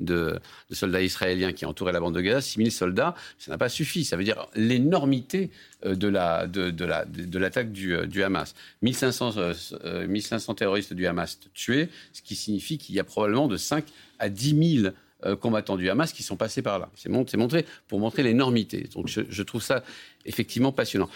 [0.00, 0.40] de,
[0.70, 3.14] soldats israéliens qui entouraient la bande de Gaza, 6000 soldats.
[3.38, 4.06] Ça n'a pas suffi.
[4.06, 5.50] Ça veut dire l'énormité
[5.84, 8.54] euh, de, la, de, de, la, de, l'attaque du, euh, Hamas.
[8.80, 9.34] 1500,
[10.08, 13.84] 1500 terroristes du Hamas tués, ce qui signifie qu'il y a probablement de 5
[14.18, 14.94] à 10 000
[15.26, 16.90] euh, combattants du Hamas qui sont passés par là.
[16.96, 18.88] C'est montré pour montrer l'énormité.
[18.94, 19.82] Donc je, trouve ça
[20.26, 21.08] effectivement passionnant.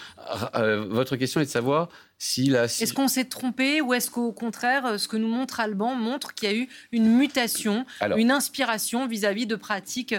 [0.55, 2.63] Euh, votre question est de savoir si la...
[2.63, 6.33] Est-ce qu'on s'est trompé ou est-ce qu'au contraire, euh, ce que nous montre Alban montre
[6.33, 7.85] qu'il y a eu une mutation,
[8.17, 10.15] une inspiration vis-à-vis de pratiques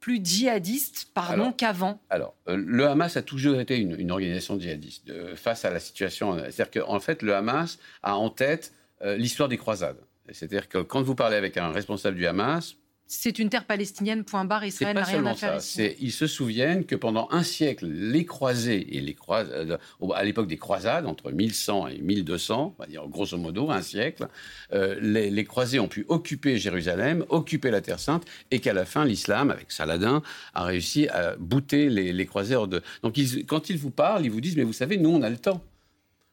[0.00, 2.02] plus djihadistes pardon, qu'avant?
[2.10, 6.36] Alors, le Hamas a toujours été une, organisation djihadiste face à la situation.
[6.50, 9.98] C'est-à-dire qu'en fait, le Hamas a en tête l'histoire des croisades.
[10.30, 12.76] C'est-à-dire que quand vous parlez avec un responsable du Hamas,
[13.14, 15.82] c'est une terre palestinienne, point barre, Israël n'a rien à faire ça.
[16.00, 20.46] Ils se souviennent que pendant un siècle, les croisés, et les croisades, euh, à l'époque
[20.46, 24.28] des croisades, entre 1100 et 1200, on va dire grosso modo un siècle,
[24.72, 29.04] euh, les, croisés ont pu occuper Jérusalem, occuper la Terre Sainte, et qu'à la fin,
[29.04, 30.22] l'islam, avec Saladin,
[30.54, 32.80] a réussi à bouter les, croisés hors de...
[33.02, 35.36] Donc quand ils vous parlent, ils vous disent, mais vous savez, nous, on a le
[35.36, 35.62] temps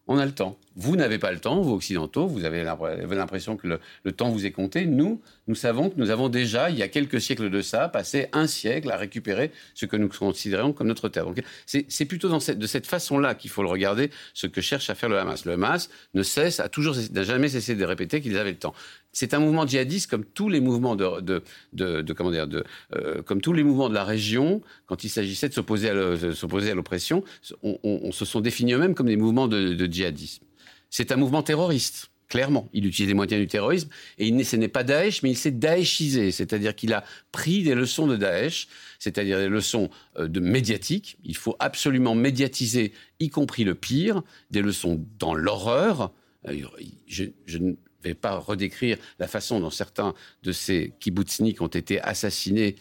[0.10, 0.58] on a le temps.
[0.82, 4.52] Vous n'avez pas le temps, vous occidentaux, vous avez l'impression que le, temps vous est
[4.52, 4.86] compté.
[4.86, 8.28] Nous, nous savons que nous avons déjà, il y a quelques siècles de ça, passé
[8.32, 11.26] un siècle à récupérer ce que nous considérons comme notre terre.
[11.66, 15.20] c'est plutôt de cette façon-là qu'il faut le regarder, ce que cherche à faire le
[15.20, 15.44] Hamas.
[15.44, 18.74] Le Hamas ne cesse, a toujours, n'a jamais cessé de répéter qu'ils avaient le temps.
[19.12, 22.64] C'est un mouvement djihadiste comme tous les mouvements de, de, comment dire, de,
[22.96, 24.62] euh, comme tous les mouvements de la région.
[24.86, 27.26] Quand il s'agissait de s'opposer à l'oppression,
[27.64, 30.46] on, se sont définis eux-mêmes comme des mouvements de, djihadisme.
[30.90, 32.70] C'est un mouvement terroriste clairement.
[32.74, 35.52] Il utilise les moyens du terrorisme et il, ce n'est pas Daesh, mais il s'est
[35.52, 38.68] daeshisé, c'est-à-dire qu'il a pris des leçons de Daesh,
[39.00, 41.18] c'est-à-dire des leçons euh, de médiatique.
[41.26, 44.22] Il faut absolument médiatiser, y compris le pire,
[44.52, 46.14] des leçons dans l'horreur.
[46.46, 47.74] Je, je, ne
[48.04, 50.14] vais pas redécrire la façon dont certains
[50.44, 52.76] de ces kibbutzniks ont été assassinés,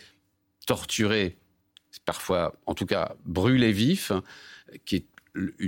[0.67, 1.37] torturés,
[2.05, 4.13] parfois, en tout cas, brûlés vifs,
[4.85, 5.05] qui est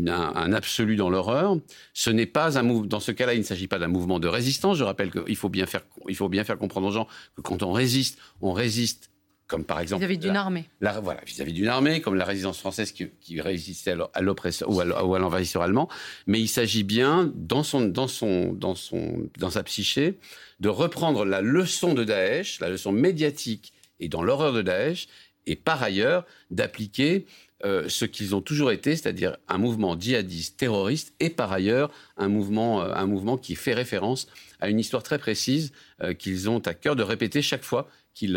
[0.06, 1.56] un, absolu dans l'horreur.
[1.94, 2.86] Ce n'est pas un mouvement.
[2.86, 4.76] Dans ce cas-là, il ne s'agit pas d'un mouvement de résistance.
[4.76, 7.06] Je rappelle qu'il faut bien faire, il faut bien faire comprendre aux gens
[7.36, 9.10] que quand on résiste, on résiste
[9.50, 10.64] comme par exemple vis-à-vis d'une armée.
[10.80, 15.62] voilà, vis-à-vis d'une armée, comme la résistance française qui, résistait à l'oppresseur ou à l'envahisseur
[15.62, 15.88] allemand.
[16.28, 20.20] Mais il s'agit bien, dans son, dans son, dans son, dans sa psyché,
[20.60, 25.08] de reprendre la leçon de Daesh, la leçon médiatique et dans l'horreur de Daesh,
[25.46, 27.26] et par ailleurs d'appliquer
[27.64, 32.28] euh, ce qu'ils ont toujours été, c'est-à-dire un mouvement djihadiste terroriste et par ailleurs un
[32.28, 34.28] mouvement, euh, un mouvement qui fait référence
[34.60, 38.36] à une histoire très précise euh, qu'ils ont à cœur de répéter chaque fois qu'ils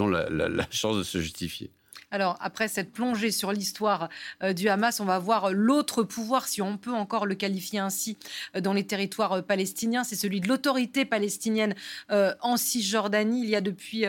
[0.00, 1.70] ont la chance de se justifier.
[2.12, 4.08] Alors, après cette plongée sur l'histoire
[4.42, 8.16] euh, du Hamas, on va voir l'autre pouvoir, si on peut encore le qualifier ainsi,
[8.56, 10.02] euh, dans les territoires euh, palestiniens.
[10.02, 11.74] C'est celui de l'autorité palestinienne
[12.08, 13.42] en Cisjordanie.
[13.42, 14.06] Il y a depuis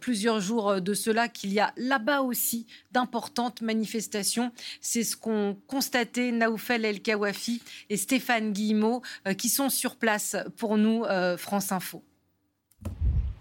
[0.00, 4.52] plusieurs jours de cela qu'il y a là-bas aussi d'importantes manifestations.
[4.80, 9.02] C'est ce qu'ont constaté Naoufel El Kawafi et Stéphane Guillemot,
[9.38, 11.04] qui sont sur place pour nous,
[11.38, 12.02] France Info.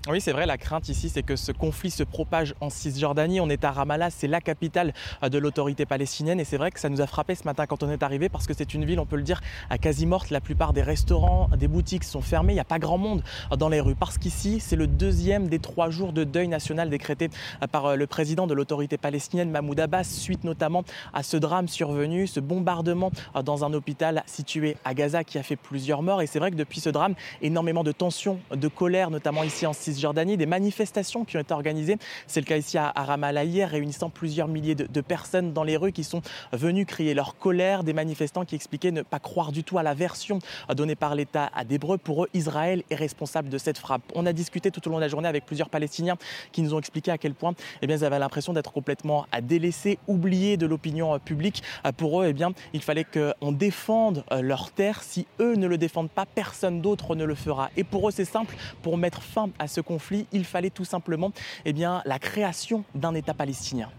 [0.07, 3.41] Oui, c'est vrai, la crainte ici, c'est que ce conflit se propage en Cisjordanie.
[3.41, 4.93] On est à Ramallah, c'est la capitale
[5.23, 6.39] euh, de l'autorité palestinienne.
[6.39, 8.47] Et c'est vrai que ça nous a frappé ce matin quand on est arrivé parce
[8.47, 10.29] que c'est une ville, on peut le dire, à quasi morte.
[10.29, 12.53] La plupart des restaurants, des boutiques sont fermés.
[12.53, 13.93] Il n'y a pas grand monde euh, dans les rues.
[13.93, 17.29] Parce qu'ici, c'est le deuxième des trois jours de deuil national décrété
[17.61, 22.25] euh, par le président de l'autorité palestinienne, Mahmoud Abbas, suite notamment à ce drame survenu,
[22.25, 23.11] ce bombardement
[23.43, 26.21] dans un hôpital situé à Gaza qui a fait plusieurs morts.
[26.21, 29.73] Et c'est vrai que depuis ce drame, énormément de tensions, de colère, notamment ici en
[29.73, 31.97] Cisjordanie Cisjordanie, des manifestations qui ont été organisées.
[32.27, 35.91] C'est le cas ici à, Ramallah hier, réunissant plusieurs milliers de, personnes dans les rues
[35.91, 36.21] qui sont
[36.51, 37.83] venues crier leur colère.
[37.83, 40.39] Des manifestants qui expliquaient ne pas croire du tout à la version
[40.75, 41.97] donnée par l'État à d'Hébreux.
[41.97, 44.01] Pour eux, Israël est responsable de cette frappe.
[44.15, 46.17] On a discuté tout au long de la journée avec plusieurs Palestiniens
[46.51, 49.97] qui nous ont expliqué à quel point eh bien, ils avaient l'impression d'être complètement délaissés,
[50.07, 51.63] oubliés de l'opinion publique.
[51.97, 55.03] Pour eux, eh bien, il fallait qu'on défende leur terre.
[55.03, 57.69] Si eux ne le défendent pas, personne d'autre ne le fera.
[57.77, 58.55] Et pour eux, c'est simple.
[58.81, 61.31] Pour mettre fin à ce conflit, il fallait tout simplement
[61.65, 63.89] eh bien, la création d'un État palestinien.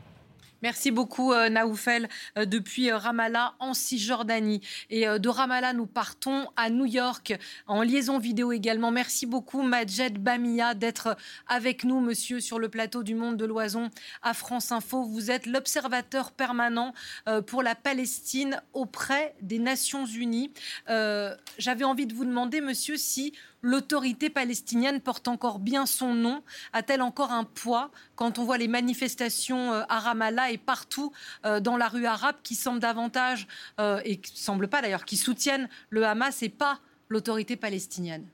[0.63, 4.61] Merci beaucoup, euh, Naoufel, euh, depuis euh, Ramallah en Cisjordanie.
[4.91, 7.35] Et de Ramallah, nous partons à New York
[7.67, 8.91] en liaison vidéo également.
[8.91, 11.17] Merci beaucoup, Majed Bamia, d'être
[11.47, 13.89] avec nous, monsieur, sur le plateau du Monde de l'Oison
[14.23, 15.03] à France Info.
[15.05, 16.93] Vous êtes l'observateur permanent
[17.47, 20.53] pour la Palestine auprès des Nations Unies.
[20.87, 23.33] J'avais envie de vous demander, monsieur, si
[23.63, 26.43] l'autorité palestinienne porte encore bien son nom
[26.73, 31.13] A-t-elle encore un poids quand on voit les manifestations euh, à Ramallah et partout
[31.45, 33.47] euh, dans la rue arabe qui semblent davantage,
[33.79, 38.27] euh, et qui semblent pas d'ailleurs, qui soutiennent le Hamas et pas l'autorité palestinienne?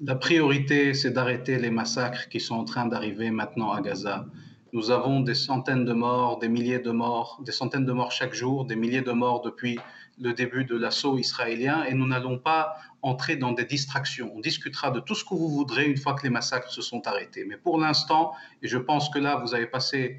[0.00, 4.26] La priorité, c'est d'arrêter les massacres qui sont en train d'arriver maintenant à Gaza.
[4.72, 8.32] Nous avons des centaines de morts, des milliers de morts, des centaines de morts chaque
[8.32, 9.78] jour, des milliers de morts depuis
[10.20, 14.32] le début de l'assaut israélien et nous n'allons pas entrer dans des distractions.
[14.34, 17.06] On discutera de tout ce que vous voudrez une fois que les massacres se sont
[17.06, 17.44] arrêtés.
[17.46, 18.32] Mais pour l'instant,
[18.62, 20.16] et je pense que là, vous avez passé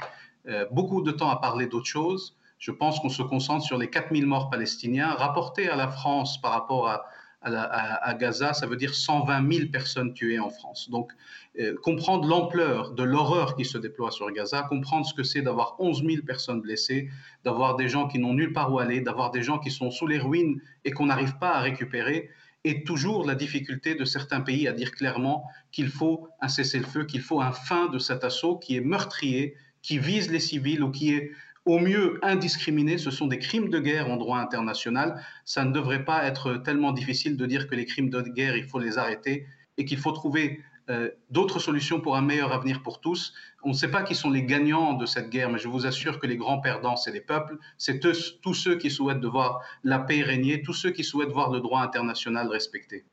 [0.47, 3.89] euh, beaucoup de temps à parler d'autre chose, je pense qu'on se concentre sur les
[3.89, 7.05] 4000 morts palestiniens rapportés à la France par rapport à,
[7.43, 10.89] à, Gaza, ça veut dire 120 000 personnes tuées en France.
[10.89, 11.11] Donc,
[11.59, 15.75] euh, comprendre l'ampleur de l'horreur qui se déploie sur Gaza, comprendre ce que c'est d'avoir
[15.79, 17.09] 11 000 personnes blessées,
[17.43, 20.07] d'avoir des gens qui n'ont nulle part où aller, d'avoir des gens qui sont sous
[20.07, 22.29] les ruines et qu'on n'arrive pas à récupérer,
[22.63, 27.21] et toujours la difficulté de certains pays à dire clairement qu'il faut un cessez-le-feu, qu'il
[27.21, 31.13] faut un fin de cet assaut qui est meurtrier, qui vise les civils ou qui
[31.13, 31.31] est
[31.65, 35.21] au mieux indiscriminés, ce sont des crimes de guerre en droit international.
[35.45, 38.65] Ça ne devrait pas être tellement difficile de dire que les crimes de guerre, il
[38.65, 39.45] faut les arrêter
[39.77, 43.33] et qu'il faut trouver euh, d'autres solutions pour un meilleur avenir pour tous.
[43.63, 46.19] On ne sait pas qui sont les gagnants de cette guerre, mais je vous assure
[46.19, 49.99] que les grands perdants, c'est les peuples, c'est tous ceux qui souhaitent de voir la
[49.99, 53.05] paix régner, tous ceux qui souhaitent voir le droit international respecté.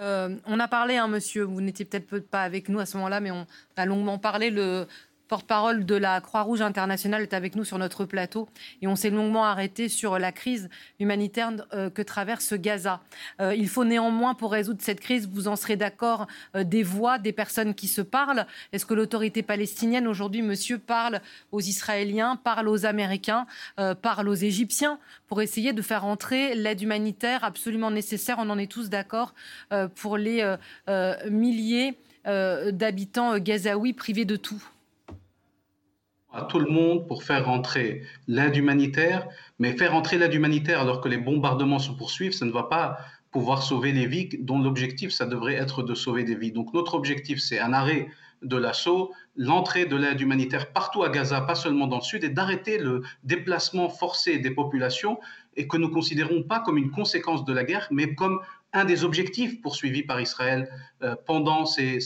[0.00, 3.20] Euh, on a parlé, hein, monsieur, vous n'étiez peut-être pas avec nous à ce moment-là,
[3.20, 3.46] mais on
[3.76, 4.86] a longuement parlé, le,
[5.32, 8.50] porte-parole de la Croix-Rouge internationale, est avec nous sur notre plateau
[8.82, 10.68] et on s'est longuement arrêté sur la crise
[11.00, 13.00] humanitaire euh, que traverse Gaza.
[13.40, 17.18] Euh, il faut néanmoins, pour résoudre cette crise, vous en serez d'accord, euh, des voix,
[17.18, 18.46] des personnes qui se parlent.
[18.74, 23.46] Est-ce que l'autorité palestinienne aujourd'hui, monsieur, parle aux Israéliens, parle aux Américains,
[24.02, 28.70] parle aux Égyptiens pour essayer de faire entrer l'aide humanitaire absolument nécessaire, on en est
[28.70, 29.32] tous d'accord,
[29.94, 30.56] pour les
[31.30, 34.62] milliers d'habitants gazaouis privés de tout
[36.32, 39.28] à tout le monde pour faire rentrer l'aide humanitaire,
[39.58, 42.98] mais faire rentrer l'aide humanitaire alors que les bombardements se poursuivent, ça ne va pas
[43.30, 46.52] pouvoir sauver les vies, dont l'objectif, ça devrait être de sauver des vies.
[46.52, 48.08] Donc notre objectif, c'est un arrêt
[48.42, 52.28] de l'assaut, l'entrée de l'aide humanitaire partout à Gaza, pas seulement dans le sud, et
[52.28, 55.18] d'arrêter le déplacement forcé des populations,
[55.56, 58.40] et que nous considérons pas comme une conséquence de la guerre, mais comme
[58.72, 60.70] un des objectifs poursuivis par Israël
[61.02, 61.98] euh, pendant ces,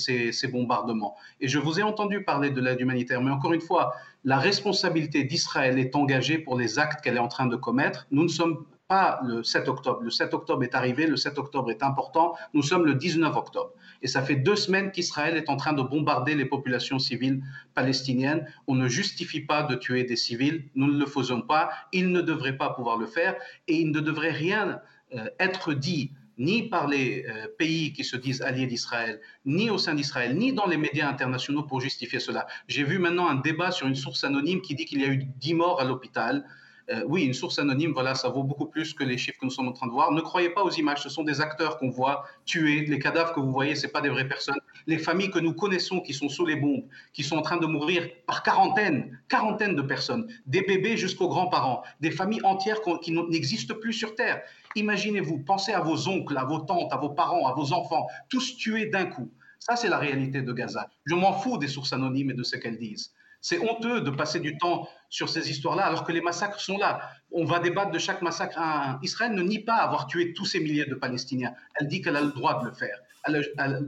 [0.50, 1.16] bombardements.
[1.40, 3.94] Et je vous ai entendu parler de l'aide humanitaire, mais encore une fois,
[4.24, 8.06] la responsabilité d'Israël est engagée pour les actes qu'elle est en train de commettre.
[8.10, 10.00] Nous ne sommes pas le 7 octobre.
[10.02, 12.34] Le 7 octobre est arrivé, le 7 octobre est important.
[12.54, 13.72] Nous sommes le 19 octobre.
[14.02, 17.42] Et ça fait deux semaines qu'Israël est en train de bombarder les populations civiles
[17.74, 18.46] palestiniennes.
[18.66, 20.68] On ne justifie pas de tuer des civils.
[20.74, 21.70] Nous ne le faisons pas.
[21.92, 23.34] Il ne devrait pas pouvoir le faire.
[23.66, 24.80] Et il ne devrait rien
[25.14, 29.78] euh, être dit ni par les euh, pays qui se disent alliés d'Israël, ni au
[29.78, 32.46] sein d'Israël, ni dans les médias internationaux pour justifier cela.
[32.68, 35.24] J'ai vu maintenant un débat sur une source anonyme qui dit qu'il y a eu
[35.24, 36.44] 10 morts à l'hôpital.
[36.88, 39.50] Euh, oui, une source anonyme, voilà, ça vaut beaucoup plus que les chiffres que nous
[39.50, 40.12] sommes en train de voir.
[40.12, 42.86] Ne croyez pas aux images, ce sont des acteurs qu'on voit tués.
[42.86, 44.60] Les cadavres que vous voyez, ce pas des vraies personnes.
[44.86, 47.66] Les familles que nous connaissons qui sont sous les bombes, qui sont en train de
[47.66, 53.74] mourir par quarantaine, quarantaine de personnes, des bébés jusqu'aux grands-parents, des familles entières qui n'existent
[53.74, 54.42] plus sur Terre.
[54.76, 58.56] Imaginez-vous, pensez à vos oncles, à vos tantes, à vos parents, à vos enfants, tous
[58.56, 59.32] tués d'un coup.
[59.58, 60.88] Ça, c'est la réalité de Gaza.
[61.06, 63.12] Je m'en fous des sources anonymes et de ce qu'elles disent.
[63.40, 67.00] C'est honteux de passer du temps sur ces histoires-là alors que les massacres sont là.
[67.30, 68.58] On va débattre de chaque massacre.
[69.02, 71.54] Israël ne nie pas avoir tué tous ces milliers de Palestiniens.
[71.80, 72.98] Elle dit qu'elle a le droit de le faire.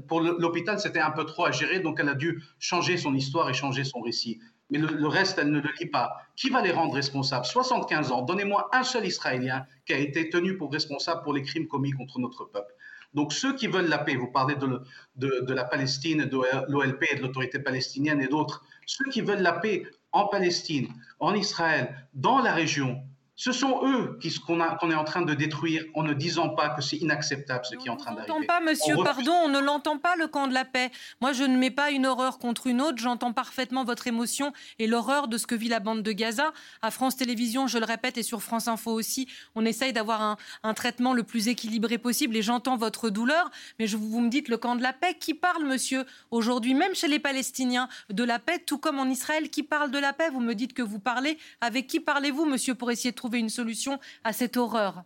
[0.06, 3.50] pour l'hôpital, c'était un peu trop à gérer, donc elle a dû changer son histoire
[3.50, 4.40] et changer son récit.
[4.70, 6.18] Mais le, reste, elle ne le lit pas.
[6.36, 7.46] Qui va les rendre responsables?
[7.46, 8.22] 75 ans.
[8.22, 12.18] Donnez-moi un seul Israélien qui a été tenu pour responsable pour les crimes commis contre
[12.18, 12.74] notre peuple.
[13.14, 14.84] Donc ceux qui veulent la paix, vous parlez de,
[15.16, 19.84] de la Palestine, de l'OLP, de l'autorité palestinienne et d'autres, ceux qui veulent la paix
[20.12, 20.88] en Palestine,
[21.18, 23.02] en Israël, dans la région,
[23.38, 26.96] ce sont eux qu'on est en train de détruire en ne disant pas que c'est
[26.96, 28.34] inacceptable ce qui est en train d'arriver.
[28.36, 30.90] On pas, monsieur, pardon, on ne l'entend pas, le camp de la paix.
[31.20, 32.98] Moi, je ne mets pas une horreur contre une autre.
[32.98, 36.52] J'entends parfaitement votre émotion et l'horreur de ce que vit la bande de Gaza.
[36.82, 40.74] À France Télévisions, je le répète, et sur France Info aussi, on essaye d'avoir un,
[40.74, 43.50] traitement le plus équilibré possible et j'entends votre douleur.
[43.78, 45.14] Mais je, vous me dites le camp de la paix.
[45.18, 49.48] Qui parle, monsieur, aujourd'hui, même chez les Palestiniens, de la paix, tout comme en Israël,
[49.48, 50.28] qui parle de la paix?
[50.32, 51.38] Vous me dites que vous parlez.
[51.60, 55.04] Avec qui parlez-vous, monsieur, pour essayer de trouver une solution à cette horreur.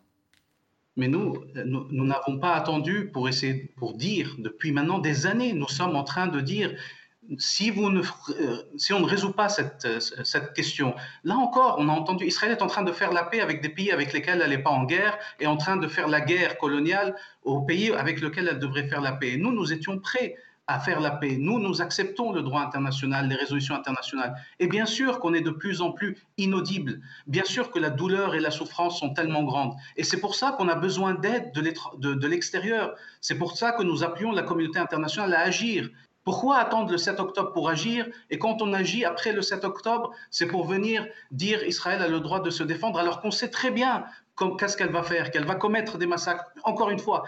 [0.97, 5.68] Mais nous, nous n'avons pas attendu pour essayer, pour dire, depuis maintenant des années, nous
[5.68, 6.75] sommes en train de dire,
[7.39, 10.95] si, vous ne, euh, si on ne résout pas cette, cette question,
[11.25, 13.70] là encore, on a entendu, Israël est en train de faire la paix avec des
[13.70, 16.59] pays avec lesquels elle n'est pas en guerre, et en train de faire la guerre
[16.59, 19.37] coloniale aux pays avec lesquels elle devrait faire la paix.
[19.39, 20.37] Nous, nous étions prêts
[20.69, 21.37] à faire la paix.
[21.39, 24.35] Nous, nous acceptons le droit international, les résolutions internationales.
[24.61, 27.01] Et bien sûr qu'on est de plus en plus inaudible.
[27.27, 29.75] Bien sûr que la douleur et la souffrance sont tellement grandes.
[29.97, 32.95] Et c'est pour ça qu'on a besoin d'aide de l'extérieur.
[33.21, 35.89] C'est pour ça que nous appuyons la communauté internationale à agir.
[36.25, 38.07] Pourquoi attendre le 7 octobre pour agir?
[38.31, 42.21] Et quand on agit après le 7 octobre, c'est pour venir dire Israël a le
[42.21, 44.05] droit de se défendre, alors qu'on sait très bien
[44.51, 46.45] qu'est-ce qu'elle va faire Qu'elle va commettre des massacres.
[46.64, 47.24] Encore une fois,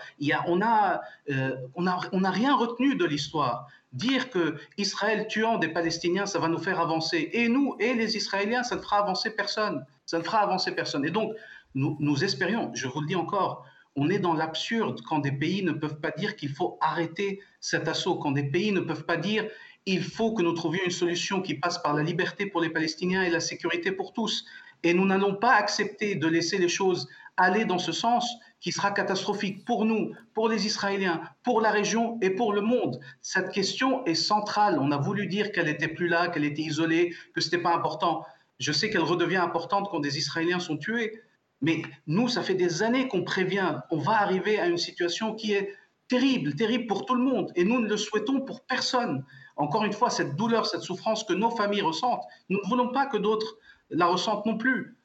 [0.47, 1.57] on n'a euh,
[1.87, 3.69] a, rien retenu de l'histoire.
[3.93, 7.31] Dire que Israël tuant des Palestiniens, ça va nous faire avancer.
[7.33, 9.85] Et nous, et les Israéliens, ça ne fera avancer personne.
[10.07, 11.05] Ça ne fera avancer personne.
[11.05, 11.33] Et donc,
[11.75, 15.63] nous, nous espérions, je vous le dis encore, on est dans l'absurde quand des pays
[15.63, 19.17] ne peuvent pas dire qu'il faut arrêter cet assaut, quand des pays ne peuvent pas
[19.17, 19.47] dire
[19.87, 23.23] il faut que nous trouvions une solution qui passe par la liberté pour les Palestiniens
[23.23, 24.47] et la sécurité pour tous.
[24.85, 28.93] Et nous n'allons pas accepter de laisser les choses aller dans ce sens qui sera
[28.93, 33.01] catastrophique pour nous, pour les Israéliens, pour la région et pour le monde.
[33.21, 34.79] Cette question est centrale.
[34.79, 37.75] On a voulu dire qu'elle n'était plus là, qu'elle était isolée, que ce n'était pas
[37.75, 38.25] important.
[38.59, 41.21] Je sais qu'elle redevient importante quand des Israéliens sont tués,
[41.61, 43.81] mais nous, ça fait des années qu'on prévient.
[43.91, 45.75] On va arriver à une situation qui est
[46.09, 47.53] terrible, terrible pour tout le monde.
[47.57, 49.25] Et nous ne le souhaitons pour personne.
[49.57, 53.07] Encore une fois, cette douleur, cette souffrance que nos familles ressentent, nous ne voulons pas
[53.07, 53.57] que d'autres
[53.91, 54.97] la ressentent non plus.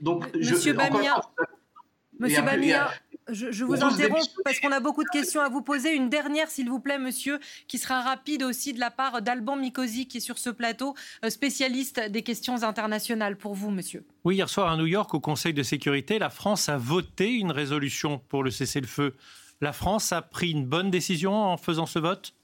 [0.00, 1.20] Donc, Monsieur Bamia,
[2.18, 2.90] Monsieur Bamia,
[3.30, 5.94] je, vous interromps parce qu'on a beaucoup de questions à vous poser.
[5.94, 10.08] Une dernière, s'il vous plaît, monsieur, qui sera rapide aussi de la part d'Alban Mikosi,
[10.08, 13.36] qui est sur ce plateau, euh, spécialiste des questions internationales.
[13.36, 14.04] Pour vous, monsieur.
[14.24, 17.52] Oui, hier soir à New York, au Conseil de sécurité, la France a voté une
[17.52, 19.14] résolution pour le cessez-le-feu.
[19.60, 22.34] La France a pris une bonne décision en faisant ce vote?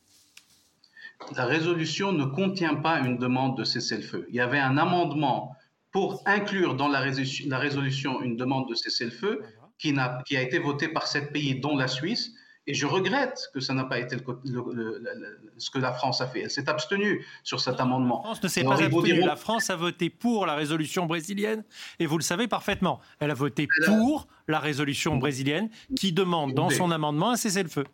[1.36, 4.26] La résolution ne contient pas une demande de cessez-le-feu.
[4.28, 5.56] Il y avait un amendement
[5.94, 9.42] pour inclure dans la résolution, une demande de cessez-le-feu
[9.78, 9.94] qui,
[10.26, 12.32] qui, a été votée par sept pays, dont la Suisse.
[12.66, 16.40] Et je regrette que ça n'a pas été ce que la France a fait.
[16.40, 18.22] Elle s'est abstenue sur cet amendement.
[18.24, 19.20] La France ne s'est pas abstenue.
[19.20, 21.62] La France a voté pour la résolution brésilienne,
[22.00, 22.98] et vous le savez parfaitement.
[23.20, 27.84] Elle a voté pour la résolution brésilienne qui demande dans son amendement un cessez-le-feu.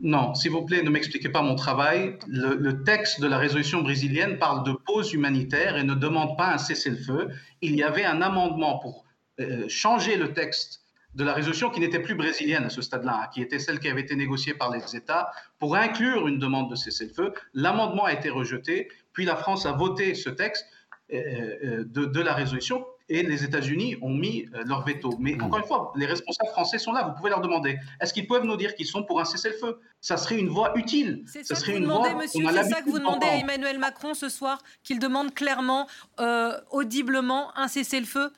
[0.00, 2.18] Non, s'il vous plaît, ne m'expliquez pas mon travail.
[2.28, 6.58] Le, texte de la résolution brésilienne parle de pause humanitaire et ne demande pas un
[6.58, 7.28] cessez-le-feu.
[7.62, 9.04] Il y avait un amendement pour
[9.40, 10.82] euh, changer le texte
[11.14, 13.88] de la résolution qui n'était plus brésilienne à ce stade-là, hein, qui était celle qui
[13.88, 17.32] avait été négociée par les États pour inclure une demande de cessez-le-feu.
[17.54, 20.64] L'amendement a été rejeté, puis la France a voté ce texte
[21.12, 21.16] euh,
[21.64, 25.14] euh, de, de la résolution et les États-Unis ont mis euh, leur veto.
[25.18, 25.42] Mais hmm.
[25.42, 27.78] encore une fois, les responsables français sont là, vous pouvez leur demander.
[28.00, 29.80] Est-ce qu'ils peuvent nous dire qu'ils sont pour un cessez-le-feu?
[30.00, 31.24] Ça serait une voie utile.
[31.26, 34.28] C'est ça, serait une demandez, monsieur, c'est ça que vous demandez à Emmanuel Macron ce
[34.28, 35.88] soir, qu'il demande clairement,
[36.20, 38.32] euh, audiblement, un cessez-le-feu?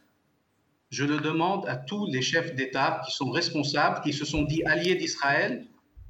[0.91, 4.63] Je le demande à tous les chefs d'État qui sont responsables, qui se sont dit
[4.65, 5.67] alliés d'Israël,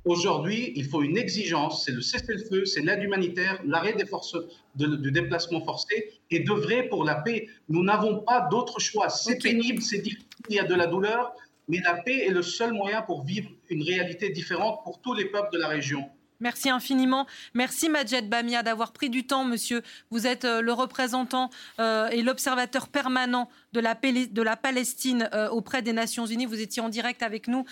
[0.06, 4.36] Aujourd'hui, il faut une exigence, c'est le cessez-le-feu, c'est l'aide humanitaire, l'arrêt des forces
[4.76, 7.48] de, du déplacement forcé et d'œuvrer pour la paix.
[7.68, 9.10] Nous n'avons pas d'autre choix.
[9.10, 11.34] C'est pénible, c'est difficile, il y a de la douleur,
[11.68, 15.26] mais la paix est le seul moyen pour vivre une réalité différente pour tous les
[15.26, 16.08] peuples de la région.
[16.40, 17.26] Merci infiniment.
[17.54, 19.82] Merci Majed Bamia d'avoir pris du temps, monsieur.
[20.10, 25.92] Vous êtes euh, le représentant euh, et l'observateur permanent de la, Palestine euh, auprès des
[25.92, 26.46] Nations Unies.
[26.46, 27.64] Vous étiez en direct avec nous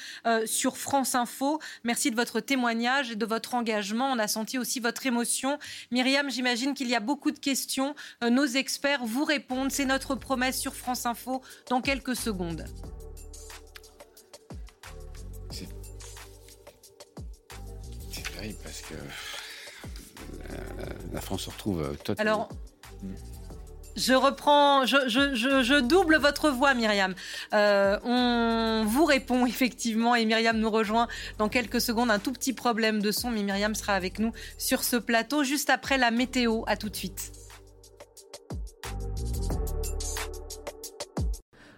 [0.46, 1.60] sur France Info.
[1.84, 4.12] Merci de votre témoignage et de votre engagement.
[4.12, 5.58] On a senti aussi votre émotion.
[5.90, 7.94] Myriam, j'imagine qu'il y a beaucoup de questions.
[8.22, 9.70] nos experts vous répondent.
[9.70, 12.64] C'est notre promesse sur France Info dans quelques secondes.
[18.62, 18.94] Parce que
[21.12, 22.32] la, France se retrouve totalement.
[22.32, 22.48] Alors,
[23.96, 27.14] Je reprends, je, double votre voix, Myriam.
[27.52, 31.08] Euh, on vous répond effectivement et Myriam nous rejoint
[31.38, 32.10] dans quelques secondes.
[32.10, 35.70] Un tout petit problème de son, mais Myriam sera avec nous sur ce plateau juste
[35.70, 36.62] après la météo.
[36.66, 37.32] À tout de suite.